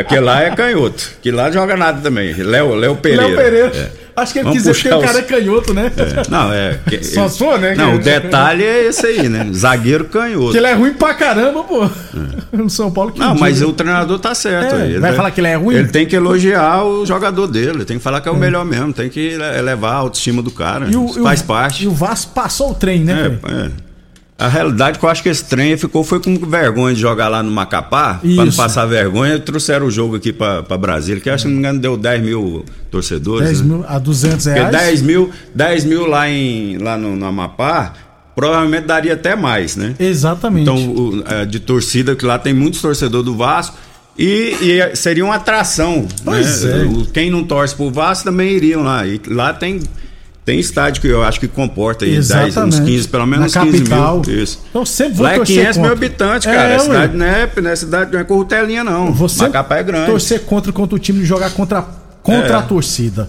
aquele 0.00 0.20
lá 0.22 0.42
é 0.42 0.50
canhoto. 0.50 1.10
Que 1.20 1.30
lá 1.30 1.44
não 1.46 1.52
joga 1.52 1.76
nada 1.76 2.00
também. 2.00 2.32
Léo, 2.34 2.74
Léo 2.74 2.96
Pereira. 2.96 3.26
Léo 3.26 3.36
Pereira. 3.36 3.72
É. 3.76 4.07
Acho 4.18 4.32
que 4.32 4.38
ele 4.40 4.44
Vamos 4.44 4.62
quis 4.62 4.66
dizer 4.76 4.88
que 4.88 4.94
o 4.94 5.00
cara 5.00 5.18
é 5.18 5.22
canhoto, 5.22 5.74
né? 5.74 5.92
É, 5.96 6.30
Não, 6.30 6.52
é. 6.52 6.78
que- 6.88 7.02
Só 7.06 7.28
sou, 7.28 7.58
né, 7.58 7.74
Não, 7.74 7.94
o 7.94 7.98
detalhe 7.98 8.64
é 8.64 8.86
esse 8.86 9.06
aí, 9.06 9.28
né? 9.28 9.48
Zagueiro 9.52 10.04
canhoto. 10.06 10.52
Que 10.52 10.58
ele 10.58 10.66
é 10.66 10.72
ruim 10.74 10.92
pra 10.94 11.14
caramba, 11.14 11.62
pô. 11.64 11.88
No 12.52 12.68
São 12.70 12.90
Paulo 12.90 13.12
que 13.12 13.20
Não, 13.20 13.34
mas 13.34 13.60
o 13.62 13.72
treinador 13.72 14.18
tá 14.18 14.34
certo. 14.34 14.74
É, 14.74 14.82
aí. 14.82 14.98
vai 14.98 15.12
falar 15.12 15.30
que 15.30 15.40
ele 15.40 15.48
é 15.48 15.54
ruim? 15.56 15.76
Ele 15.76 15.88
tem 15.88 16.06
que 16.06 16.16
elogiar 16.16 16.82
o 16.84 17.04
jogador 17.04 17.46
dele, 17.46 17.84
tem 17.84 17.98
que 17.98 18.02
falar 18.02 18.20
que 18.20 18.28
é 18.28 18.32
o 18.32 18.36
melhor 18.36 18.64
mesmo, 18.64 18.92
tem 18.92 19.08
que 19.08 19.36
elevar 19.58 19.92
a 19.92 19.96
autoestima 19.96 20.42
do 20.42 20.50
cara. 20.50 20.86
E 20.90 20.96
o- 20.96 21.06
e 21.16 21.20
o- 21.20 21.22
faz 21.22 21.42
parte. 21.42 21.84
E 21.84 21.86
o 21.86 21.90
Vasco 21.92 22.32
passou 22.32 22.70
o 22.70 22.74
trem, 22.74 23.04
né? 23.04 23.38
É, 23.44 23.52
é. 23.66 23.70
A 24.38 24.46
realidade 24.46 24.96
é 24.96 25.00
que 25.00 25.04
eu 25.04 25.08
acho 25.10 25.20
que 25.20 25.28
esse 25.28 25.44
trem 25.44 25.76
ficou 25.76 26.04
foi 26.04 26.20
com 26.20 26.32
vergonha 26.38 26.94
de 26.94 27.00
jogar 27.00 27.26
lá 27.26 27.42
no 27.42 27.50
Macapá, 27.50 28.20
pra 28.22 28.44
não 28.44 28.52
passar 28.52 28.86
vergonha, 28.86 29.36
trouxeram 29.40 29.86
o 29.86 29.90
jogo 29.90 30.14
aqui 30.14 30.32
pra 30.32 30.62
Brasília, 30.78 31.20
que 31.20 31.28
acho 31.28 31.42
que 31.44 31.48
não 31.48 31.54
me 31.56 31.60
engano 31.60 31.80
deu 31.80 31.96
10 31.96 32.22
mil 32.22 32.64
torcedores. 32.88 33.48
10 33.48 33.60
né? 33.62 33.66
mil 33.66 33.84
a 33.88 33.98
200 33.98 34.44
Porque 34.44 34.58
reais. 34.60 34.70
10 34.76 35.02
mil, 35.02 35.30
10 35.54 35.84
mil 35.84 36.06
lá, 36.06 36.30
em, 36.30 36.78
lá 36.78 36.96
no, 36.96 37.16
no 37.16 37.26
Amapá, 37.26 37.92
provavelmente 38.36 38.86
daria 38.86 39.14
até 39.14 39.34
mais, 39.34 39.74
né? 39.74 39.96
Exatamente. 39.98 40.62
Então, 40.62 40.76
o- 40.76 41.24
é, 41.26 41.44
de 41.44 41.58
torcida, 41.58 42.14
que 42.14 42.24
lá 42.24 42.38
tem 42.38 42.54
muitos 42.54 42.80
torcedores 42.80 43.24
do 43.24 43.36
Vasco. 43.36 43.76
E, 44.16 44.54
e 44.60 44.96
seria 44.96 45.24
uma 45.24 45.34
atração. 45.36 46.06
Pois 46.24 46.62
né? 46.62 46.82
é. 46.82 47.12
Quem 47.12 47.28
não 47.30 47.42
torce 47.44 47.74
pro 47.74 47.90
Vasco 47.90 48.24
também 48.24 48.50
iriam 48.52 48.82
lá. 48.82 49.04
E 49.06 49.20
lá 49.28 49.52
tem, 49.52 49.80
tem 50.48 50.58
estádio 50.58 51.02
que 51.02 51.08
eu 51.08 51.22
acho 51.22 51.38
que 51.38 51.46
comporta 51.46 52.06
aí 52.06 52.12
10, 52.12 52.30
Exatamente. 52.30 52.80
uns 52.80 52.80
15, 52.80 53.08
pelo 53.08 53.26
menos 53.26 53.52
Na 53.54 53.60
uns 53.62 53.66
15 53.70 53.78
capital. 53.84 54.22
mil. 54.26 54.42
Isso. 54.42 54.58
Eu 54.72 54.86
sempre 54.86 55.14
vou 55.14 55.24
lá 55.24 55.32
é 55.32 55.36
torcer 55.36 55.56
500 55.56 55.76
mil 55.76 55.90
contra. 55.90 56.06
habitantes, 56.06 56.46
É, 56.48 56.54
cara. 56.54 56.68
a 56.68 56.72
ué. 56.72 56.78
cidade 56.78 57.16
não 57.18 57.26
é, 57.26 57.50
não 57.60 57.70
é 57.70 57.76
cidade, 57.76 58.12
não 58.14 58.18
é 58.20 58.24
corrutelinha, 58.24 58.82
não. 58.82 59.12
Você 59.12 59.42
Macapá 59.42 59.76
é 59.76 59.82
grande. 59.82 60.06
torcer 60.06 60.40
contra, 60.46 60.72
contra 60.72 60.96
o 60.96 60.98
time 60.98 61.22
jogar 61.22 61.50
contra, 61.50 61.82
contra 62.22 62.48
É. 62.48 62.54
a 62.54 62.62
torcida. 62.62 63.28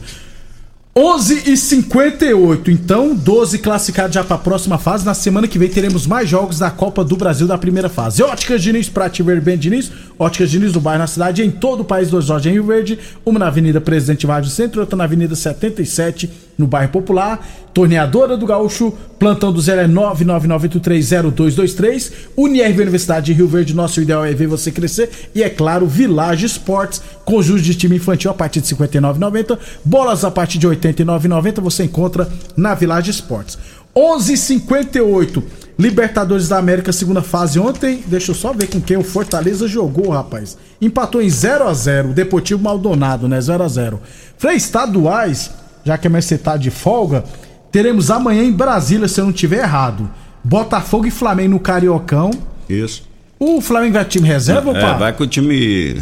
11 0.96 1.44
e 1.52 1.58
58 1.58 2.72
então 2.72 3.14
12 3.16 3.60
classificados 3.60 4.14
já 4.16 4.24
para 4.24 4.38
a 4.38 4.40
próxima 4.40 4.78
fase. 4.78 5.06
Na 5.06 5.14
semana 5.14 5.46
que 5.46 5.60
vem 5.60 5.68
teremos 5.70 6.08
mais 6.08 6.30
jogos 6.30 6.60
da 6.60 6.72
Copa 6.72 7.04
do 7.04 7.18
Brasil 7.18 7.46
da 7.48 7.58
primeira 7.58 7.90
fase. 7.90 8.24
Óticas 8.24 8.62
Diniz, 8.64 8.88
pra 8.88 9.10
te 9.10 9.22
ver 9.22 9.42
bem, 9.42 9.58
Diniz. 9.58 9.92
Óticas 10.18 10.50
Diniz 10.50 10.72
do 10.72 10.80
bairro 10.80 11.00
na 11.00 11.08
cidade, 11.08 11.44
em 11.44 11.52
todo 11.52 11.82
o 11.82 11.86
país, 11.86 12.10
dois 12.10 12.28
lojas 12.30 12.46
em 12.46 12.52
Rio 12.54 12.64
Verde. 12.66 12.98
Uma 13.26 13.40
na 13.40 13.48
Avenida 13.48 13.82
Presidente 13.82 14.26
Vargas 14.26 14.52
Centro, 14.54 14.80
outra 14.82 14.96
na 14.98 15.04
Avenida 15.04 15.36
77, 15.36 16.30
no 16.60 16.68
bairro 16.68 16.92
Popular. 16.92 17.44
Torneadora 17.74 18.38
do 18.38 18.46
Gaúcho, 18.46 18.94
plantão 19.18 19.52
do 19.52 19.60
zero 19.62 19.82
é 19.82 19.88
999830223. 19.88 22.12
Unirv 22.38 22.82
Universidade 22.82 23.26
de 23.28 23.34
Rio 23.34 23.48
Verde, 23.48 23.74
nosso 23.74 24.02
ideal 24.02 24.26
é 24.26 24.34
ver 24.34 24.48
você 24.48 24.72
crescer. 24.72 25.30
E 25.34 25.42
é 25.42 25.50
claro, 25.50 25.88
Village 25.88 26.46
Esportes, 26.46 27.02
conjunto 27.24 27.62
de 27.62 27.74
time 27.74 27.96
infantil 27.96 28.30
a 28.30 28.34
partir 28.34 28.60
de 28.62 28.76
R$ 28.76 28.88
59,90. 28.88 29.58
Bolas 29.84 30.26
a 30.26 30.30
partir 30.30 30.60
de 30.60 30.68
R$ 30.68 30.76
89,90 30.76 31.62
você 31.62 31.86
encontra 31.86 32.30
na 32.56 32.76
Village 32.76 33.10
Esportes. 33.10 33.58
11:58 33.96 35.42
Libertadores 35.80 36.50
da 36.50 36.58
América, 36.58 36.92
segunda 36.92 37.22
fase. 37.22 37.58
Ontem, 37.58 38.04
deixa 38.06 38.32
eu 38.32 38.36
só 38.36 38.52
ver 38.52 38.68
com 38.68 38.82
quem 38.82 38.98
o 38.98 39.04
Fortaleza 39.04 39.66
jogou, 39.66 40.10
rapaz. 40.10 40.58
Empatou 40.82 41.22
em 41.22 41.30
0 41.30 41.66
a 41.66 41.74
0 41.74 42.10
Deportivo 42.10 42.62
Maldonado, 42.62 43.30
né? 43.30 43.40
0 43.40 43.64
a 43.64 43.68
0 43.70 44.02
Frei, 44.38 44.58
estaduais, 44.58 45.50
já 45.90 45.98
que 45.98 46.06
a 46.06 46.10
MSC 46.10 46.38
tá 46.38 46.56
de 46.56 46.70
folga, 46.70 47.24
teremos 47.72 48.12
amanhã 48.12 48.44
em 48.44 48.52
Brasília, 48.52 49.08
se 49.08 49.20
eu 49.20 49.26
não 49.26 49.34
tiver 49.34 49.64
errado. 49.64 50.08
Botafogo 50.44 51.08
e 51.08 51.12
Flamengo 51.12 51.50
no 51.52 51.60
Cariocão. 51.60 52.30
Isso. 52.70 53.10
O 53.40 53.60
Flamengo 53.60 53.94
vai 53.94 54.06
time 54.06 54.28
reserva, 54.28 54.70
É, 54.70 54.78
opa? 54.78 54.98
vai 54.98 55.14
com 55.14 55.24
o 55.24 55.28
time. 55.28 56.00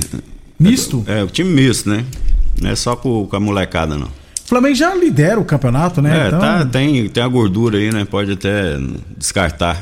Misto? 0.59 1.05
É, 1.07 1.23
o 1.23 1.27
time 1.27 1.49
misto, 1.49 1.89
né? 1.89 2.03
Não 2.61 2.69
é 2.69 2.75
só 2.75 2.97
com, 2.97 3.25
com 3.27 3.35
a 3.35 3.39
molecada, 3.39 3.95
não. 3.97 4.07
O 4.07 4.47
Flamengo 4.49 4.75
já 4.75 4.93
lidera 4.93 5.39
o 5.39 5.45
campeonato, 5.45 6.01
né? 6.01 6.23
É, 6.23 6.27
então, 6.27 6.39
tá, 6.39 6.65
tem, 6.65 7.07
tem 7.07 7.23
a 7.23 7.27
gordura 7.29 7.77
aí, 7.77 7.89
né? 7.91 8.03
Pode 8.03 8.33
até 8.33 8.77
descartar. 9.17 9.81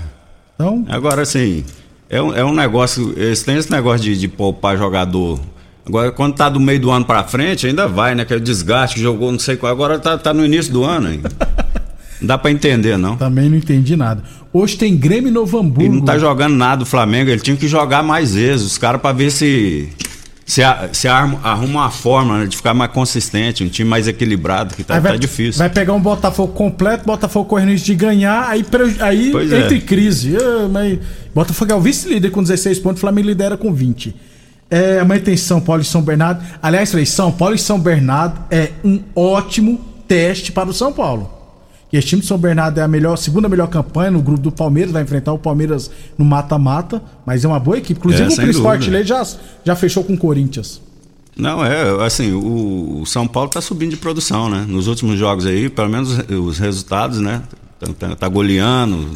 então, 0.54 0.86
Agora, 0.88 1.24
assim, 1.24 1.64
é 2.10 2.22
um, 2.22 2.32
é 2.36 2.46
um 2.46 2.54
negócio. 2.54 3.12
Eles 3.18 3.42
têm 3.42 3.58
esse 3.58 3.72
negócio 3.72 4.02
de, 4.02 4.18
de 4.20 4.28
poupar 4.28 4.78
jogador. 4.78 5.40
Agora, 5.88 6.12
quando 6.12 6.34
tá 6.36 6.50
do 6.50 6.60
meio 6.60 6.80
do 6.80 6.90
ano 6.92 7.06
pra 7.06 7.24
frente, 7.24 7.68
ainda 7.68 7.88
vai, 7.88 8.16
né? 8.16 8.24
Aquele 8.24 8.40
desgaste 8.40 8.96
que 8.96 9.02
jogou 9.02 9.32
não 9.32 9.38
sei 9.40 9.56
qual. 9.56 9.72
Agora 9.72 10.00
tá, 10.00 10.18
tá 10.18 10.34
no 10.34 10.44
início 10.44 10.72
do 10.74 10.84
ano 10.84 11.08
ainda. 11.08 11.30
Não 12.22 12.28
dá 12.28 12.38
pra 12.38 12.50
entender, 12.50 12.98
não. 12.98 13.18
também 13.18 13.50
não 13.50 13.58
entendi 13.58 13.94
nada. 13.98 14.24
Hoje 14.54 14.78
tem 14.78 14.96
Grêmio 14.96 15.28
e 15.28 15.32
Novo 15.32 15.60
Hamburgo. 15.60 15.82
Ele 15.84 15.96
não 15.98 16.02
tá 16.06 16.18
jogando 16.18 16.56
nada 16.56 16.84
o 16.84 16.86
Flamengo, 16.86 17.30
ele 17.30 17.42
tinha 17.42 17.58
que 17.58 17.68
jogar 17.68 18.02
mais 18.02 18.34
vezes, 18.34 18.66
os 18.66 18.78
caras 18.78 19.02
pra 19.02 19.12
ver 19.12 19.30
se. 19.32 19.90
Se, 20.46 20.64
a- 20.64 20.90
se 20.94 21.10
arma- 21.10 21.40
arruma 21.44 21.82
uma 21.82 21.92
forma 21.92 22.38
né, 22.40 22.46
de 22.46 22.56
ficar 22.56 22.74
mais 22.74 22.90
consistente, 22.92 23.66
um 23.66 23.68
time 23.68 23.90
mais 23.90 24.08
equilibrado, 24.08 24.74
que 24.76 24.84
tá, 24.84 24.96
Aí 24.96 25.02
tá 25.02 25.18
difícil. 25.18 25.60
Vai 25.60 25.70
pegar 25.70 25.92
um 25.92 26.00
Botafogo 26.00 26.54
completo, 26.54 27.04
Botafogo 27.06 27.50
correndo 27.50 27.70
risco 27.72 27.88
de 27.88 27.96
ganhar, 27.96 28.48
aí, 28.48 28.64
aí 29.02 29.32
Pois 29.32 29.52
é. 29.52 29.60
entra 29.60 29.76
em 29.76 29.82
crise. 29.82 30.38
Ah, 30.38 30.70
mas 30.72 30.98
Botafogo 31.34 31.74
é 31.74 31.76
o 31.76 31.82
vice-líder 31.82 32.32
com 32.32 32.42
16 32.42 32.80
pontos, 32.80 33.02
Flamengo 33.02 33.28
lidera 33.28 33.58
com 33.58 33.74
20. 33.74 34.16
É, 34.70 35.00
amanhã 35.00 35.22
tem 35.22 35.38
São 35.38 35.62
Paulo 35.62 35.82
e 35.82 35.86
São 35.86 36.02
Bernardo. 36.02 36.44
Aliás, 36.62 36.92
Frei, 36.92 37.06
São 37.06 37.32
Paulo 37.32 37.56
e 37.56 37.60
São 37.60 37.80
Bernardo 37.80 38.40
é 38.50 38.72
um 38.84 39.00
ótimo 39.16 39.80
teste 40.08 40.52
para 40.52 40.70
o 40.70 40.74
São 40.74 40.92
Paulo. 40.92 41.30
E 41.94 41.98
esse 41.98 42.08
time 42.08 42.22
de 42.22 42.28
São 42.28 42.38
Bernardo 42.38 42.80
é 42.80 42.84
a 42.84 42.88
melhor, 42.88 43.16
segunda 43.16 43.48
melhor 43.48 43.68
campanha 43.68 44.12
no 44.12 44.22
grupo 44.22 44.42
do 44.42 44.52
Palmeiras, 44.52 44.92
vai 44.92 45.04
enfrentar 45.04 45.32
o 45.34 45.38
Palmeiras 45.38 45.90
no 46.18 46.26
mata-mata, 46.26 47.02
mas 47.26 47.46
é 47.46 47.48
uma 47.48 47.60
boa 47.60 47.78
equipe. 47.78 48.00
Inclusive 48.00 48.24
É, 48.24 48.28
o 48.28 48.36
principal 48.36 48.72
artilheiro 48.72 49.08
já, 49.08 49.26
já 49.64 49.76
fechou 49.76 50.04
com 50.04 50.14
o 50.14 50.18
Corinthians. 50.18 50.82
Não, 51.38 51.64
é, 51.64 52.04
assim, 52.06 52.32
o, 52.34 53.02
o 53.02 53.06
São 53.06 53.28
Paulo 53.28 53.50
tá 53.50 53.62
subindo 53.62 53.92
de 53.92 53.98
produção, 53.98 54.50
né? 54.50 54.66
Nos 54.68 54.88
últimos 54.88 55.20
jogos 55.20 55.46
aí, 55.46 55.70
pelo 55.70 55.90
menos 55.90 56.18
os 56.30 56.58
resultados, 56.58 57.20
né? 57.20 57.44
Tá, 57.80 57.88
tá- 58.10 58.16
tá 58.16 58.28
goleando. 58.28 59.10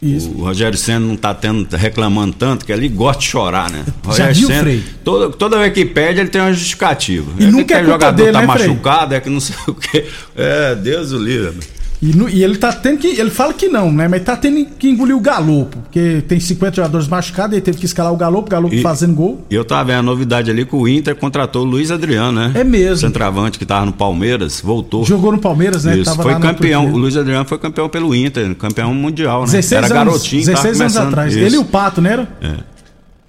Isso. 0.00 0.30
O 0.30 0.44
Rogério 0.44 0.78
Senna 0.78 1.00
não 1.00 1.16
tá 1.16 1.34
tendo, 1.34 1.64
tá 1.64 1.76
reclamando 1.76 2.32
tanto, 2.34 2.64
que 2.64 2.72
ali 2.72 2.88
gosta 2.88 3.20
de 3.20 3.28
chorar, 3.28 3.68
né? 3.70 3.84
O 4.04 4.06
Já 4.06 4.26
Rogério 4.28 4.34
viu, 4.34 4.46
Ceni, 4.46 4.60
Frei? 4.60 4.84
Toda, 5.02 5.30
toda 5.30 5.58
vez 5.58 5.72
que 5.72 5.84
perde, 5.84 6.20
ele 6.20 6.28
tem 6.28 6.40
uma 6.40 6.52
justificativa. 6.52 7.30
E 7.38 7.44
é 7.44 7.46
nunca 7.50 7.64
que 7.64 7.74
é 7.74 7.78
culpa 7.78 7.92
jogador 7.92 8.16
dele, 8.16 8.32
tá 8.32 8.40
né, 8.46 8.52
Frei? 8.52 8.68
machucado, 8.68 9.14
é 9.14 9.20
que 9.20 9.28
não 9.28 9.40
sei 9.40 9.56
o 9.66 9.74
quê. 9.74 10.06
É, 10.36 10.74
Deus 10.76 11.10
o 11.12 11.18
livre. 11.18 11.58
E, 12.00 12.14
no- 12.14 12.28
e 12.28 12.44
ele 12.44 12.56
tá 12.56 12.72
tendo 12.72 12.98
que. 12.98 13.08
Ele 13.08 13.28
fala 13.28 13.52
que 13.52 13.66
não, 13.68 13.90
né? 13.92 14.06
Mas 14.06 14.22
tá 14.22 14.36
tendo 14.36 14.64
que 14.78 14.88
engolir 14.88 15.16
o 15.16 15.20
Galopo. 15.20 15.78
Porque 15.78 16.22
tem 16.28 16.38
50 16.38 16.76
jogadores 16.76 17.08
machucados, 17.08 17.54
ele 17.54 17.60
teve 17.60 17.76
que 17.78 17.86
escalar 17.86 18.12
o 18.12 18.16
Galopo, 18.16 18.46
o 18.46 18.50
Galopo 18.50 18.74
E- 18.74 18.82
fazendo 18.82 19.14
gol. 19.14 19.44
E 19.50 19.54
eu 19.56 19.64
tava 19.64 19.86
vendo 19.86 19.98
a 19.98 20.02
novidade 20.02 20.48
ali 20.48 20.64
que 20.64 20.76
o 20.76 20.86
Inter 20.86 21.16
contratou 21.16 21.62
o 21.62 21.64
Luiz 21.64 21.90
Adriano, 21.90 22.38
né? 22.40 22.52
É 22.54 22.62
mesmo. 22.62 22.98
Centroavante 22.98 23.58
que 23.58 23.66
tava 23.66 23.84
no 23.84 23.92
Palmeiras, 23.92 24.60
voltou. 24.60 25.04
Jogou 25.04 25.32
no 25.32 25.38
Palmeiras, 25.38 25.84
né? 25.84 25.96
Isso, 25.96 26.04
Tava 26.04 26.22
foi 26.22 26.34
campeão. 26.38 26.86
O 26.92 26.96
Luiz 26.96 27.16
Adriano 27.16 27.44
foi 27.44 27.58
campeão 27.58 27.88
pelo 27.88 28.14
Inter, 28.14 28.54
campeão 28.54 28.94
mundial, 28.94 29.40
né? 29.40 29.46
16 29.46 29.72
Era 29.72 29.86
anos, 30.00 30.12
garotinho, 30.12 30.44
tava 30.44 30.56
16 30.68 30.80
anos 30.80 30.96
atrás. 31.08 31.34
Isso. 31.34 31.44
Ele 31.44 31.56
e 31.56 31.58
o 31.58 31.64
Pato, 31.64 32.00
né? 32.00 32.12
Era? 32.12 32.28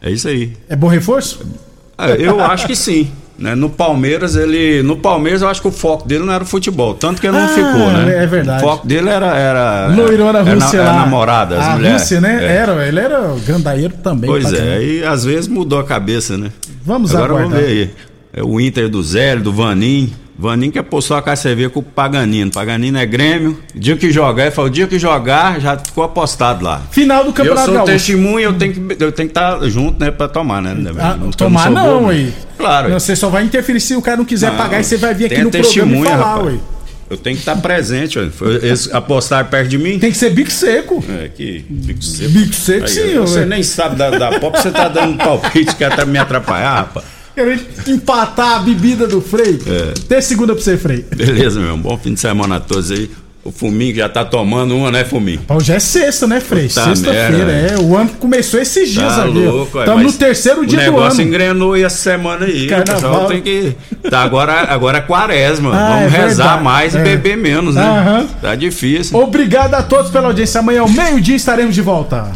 É 0.01 0.11
isso 0.11 0.27
aí. 0.27 0.53
É 0.69 0.75
bom 0.75 0.87
reforço? 0.87 1.39
É, 1.97 2.15
eu 2.25 2.39
acho 2.39 2.67
que 2.67 2.75
sim. 2.75 3.09
Né? 3.39 3.55
No 3.55 3.69
Palmeiras, 3.69 4.35
ele. 4.35 4.83
No 4.83 4.97
Palmeiras, 4.97 5.41
eu 5.41 5.47
acho 5.47 5.61
que 5.61 5.67
o 5.69 5.71
foco 5.71 6.05
dele 6.05 6.25
não 6.25 6.33
era 6.33 6.43
o 6.43 6.47
futebol. 6.47 6.93
Tanto 6.93 7.21
que 7.21 7.27
ele 7.27 7.37
não 7.37 7.45
Ah, 7.45 7.47
ficou, 7.47 7.89
né? 7.91 8.23
é 8.23 8.27
verdade. 8.27 8.61
O 8.63 8.67
foco 8.67 8.85
dele 8.85 9.07
era. 9.09 9.27
era 9.37 9.87
Loirona 9.95 10.39
era, 10.39 10.53
Rússia 10.53 10.77
era 10.77 10.91
lá. 10.91 10.99
namorada, 10.99 11.57
as 11.57 11.65
a 11.67 11.75
mulheres. 11.75 12.01
Rússia, 12.01 12.19
né? 12.21 12.37
É. 12.45 12.57
Era, 12.57 12.85
ele 12.87 12.99
era 12.99 13.33
grandaeiro 13.47 13.93
também. 14.03 14.29
Pois 14.29 14.51
é, 14.51 14.73
aí 14.75 15.03
às 15.05 15.23
vezes 15.23 15.47
mudou 15.47 15.79
a 15.79 15.83
cabeça, 15.85 16.37
né? 16.37 16.51
Vamos 16.85 17.15
Agora 17.15 17.31
aguardar. 17.33 17.51
vamos 17.51 17.65
ver 17.65 17.71
aí. 17.71 17.91
É 18.33 18.43
o 18.43 18.59
Inter 18.59 18.89
do 18.89 19.01
Zélio, 19.01 19.41
do 19.43 19.53
Vanim. 19.53 20.11
Vanim 20.41 20.71
que 20.71 20.79
apostou 20.79 21.17
a 21.17 21.21
KCV 21.21 21.67
com 21.67 21.81
o 21.81 21.83
Paganino. 21.83 22.49
Paganino 22.49 22.97
é 22.97 23.05
Grêmio. 23.05 23.59
Dia 23.75 23.97
que 23.97 24.09
jogar, 24.09 24.43
ele 24.43 24.51
falou: 24.51 24.69
o 24.69 24.73
dia 24.73 24.87
que 24.87 24.97
jogar, 24.97 25.59
já 25.59 25.77
ficou 25.77 26.01
apostado 26.01 26.63
lá. 26.63 26.81
Final 26.91 27.23
do 27.25 27.31
Eu 27.31 27.33
Campeonato 27.33 27.65
sou 27.65 27.73
Gaúcho. 27.73 27.91
testemunho, 27.91 28.39
eu 28.39 28.53
tenho 28.53 28.73
que 28.73 29.03
eu 29.03 29.11
tenho 29.11 29.27
que 29.27 29.37
estar 29.37 29.59
junto, 29.69 29.99
né, 29.99 30.11
pra 30.11 30.29
tomar, 30.29 30.61
né? 30.61 30.77
Ah, 30.97 31.17
Não- 31.19 31.29
tomar 31.31 31.63
sou 31.65 31.71
não, 31.73 32.01
né? 32.07 32.13
aí. 32.13 32.33
Claro. 32.57 32.89
Você 32.93 33.17
só 33.17 33.27
vai 33.27 33.43
interferir 33.43 33.81
se 33.81 33.93
o 33.97 34.01
cara 34.01 34.15
não 34.15 34.23
quiser 34.23 34.51
Não, 34.51 34.57
pagar 34.57 34.79
e 34.79 34.83
você 34.85 34.95
vai 34.95 35.13
vir 35.13 35.25
aqui 35.25 35.43
no 35.43 35.51
programa 35.51 35.95
e 35.97 36.03
falar, 36.05 36.17
rapaz. 36.35 36.45
ué. 36.53 36.59
Eu 37.09 37.17
tenho 37.17 37.35
que 37.35 37.41
estar 37.41 37.55
presente, 37.57 38.17
ué. 38.17 38.29
Eles 38.61 38.89
apostaram 38.93 39.49
perto 39.49 39.67
de 39.67 39.77
mim. 39.77 39.99
Tem 39.99 40.11
que 40.11 40.17
ser 40.17 40.29
bico 40.29 40.51
seco. 40.51 41.03
É, 41.21 41.27
que 41.27 41.65
bico 41.69 42.01
seco. 42.01 42.29
Bico 42.29 42.53
seco, 42.53 42.83
Aí, 42.85 42.89
sim, 42.89 43.19
Você 43.19 43.39
ué. 43.39 43.45
nem 43.45 43.61
sabe 43.63 43.95
da, 43.97 44.09
da 44.11 44.39
pop, 44.39 44.57
você 44.57 44.71
tá 44.71 44.87
dando 44.87 45.13
um 45.13 45.17
palpite 45.17 45.75
que 45.75 45.83
até 45.83 46.05
me 46.05 46.17
atrapalhar, 46.17 46.75
rapaz. 46.75 47.05
Querendo 47.39 47.61
empatar 47.87 48.55
a 48.57 48.59
bebida 48.59 49.07
do 49.07 49.21
Frei. 49.21 49.57
É. 50.09 50.19
Segunda 50.19 50.53
pra 50.53 50.61
você, 50.61 50.77
Frei. 50.77 51.05
Beleza, 51.15 51.57
meu. 51.57 51.77
Bom 51.77 51.97
fim 51.97 52.13
de 52.13 52.19
semana 52.19 52.57
a 52.57 52.59
todos 52.59 52.91
aí. 52.91 53.09
O 53.41 53.51
Fuminho 53.53 53.95
já 53.95 54.09
tá 54.09 54.25
tomando 54.25 54.75
uma, 54.75 54.91
né, 54.91 55.05
Fuminho? 55.05 55.39
Pô, 55.47 55.61
já 55.61 55.75
é 55.75 55.79
sexta, 55.79 56.27
né, 56.27 56.41
Frei? 56.41 56.67
Sexta-feira, 56.67 57.49
é. 57.51 57.77
O 57.79 57.95
ano 57.95 58.09
começou 58.19 58.59
esses 58.59 58.89
dias 58.89 59.15
Tá 59.15 59.21
ali. 59.23 59.39
Estamos 59.39 59.87
no 59.87 60.03
mas 60.03 60.17
terceiro 60.17 60.65
dia 60.65 60.77
O 60.77 60.81
do 60.81 60.85
negócio 60.91 61.21
ano. 61.21 61.29
engrenou 61.29 61.73
aí 61.73 61.83
essa 61.83 61.95
semana 61.97 62.45
aí. 62.45 62.67
Carnaval. 62.67 62.97
O 62.99 63.01
pessoal 63.13 63.27
tem 63.27 63.41
que. 63.41 63.75
Tá, 64.09 64.21
agora, 64.23 64.63
agora 64.69 64.97
é 64.97 65.01
quaresma. 65.01 65.71
Ah, 65.73 65.89
Vamos 65.99 66.13
é 66.13 66.17
rezar 66.17 66.43
verdade. 66.43 66.63
mais 66.63 66.93
É. 66.95 66.99
e 66.99 67.03
beber 67.03 67.37
menos, 67.37 67.75
né? 67.75 67.81
Aham. 67.81 68.27
Tá 68.41 68.55
difícil. 68.55 69.17
Obrigado 69.17 69.73
a 69.73 69.81
todos 69.81 70.11
pela 70.11 70.27
audiência. 70.27 70.59
Amanhã, 70.59 70.81
ao 70.81 70.89
meio-dia, 70.89 71.37
estaremos 71.37 71.73
de 71.73 71.81
volta. 71.81 72.31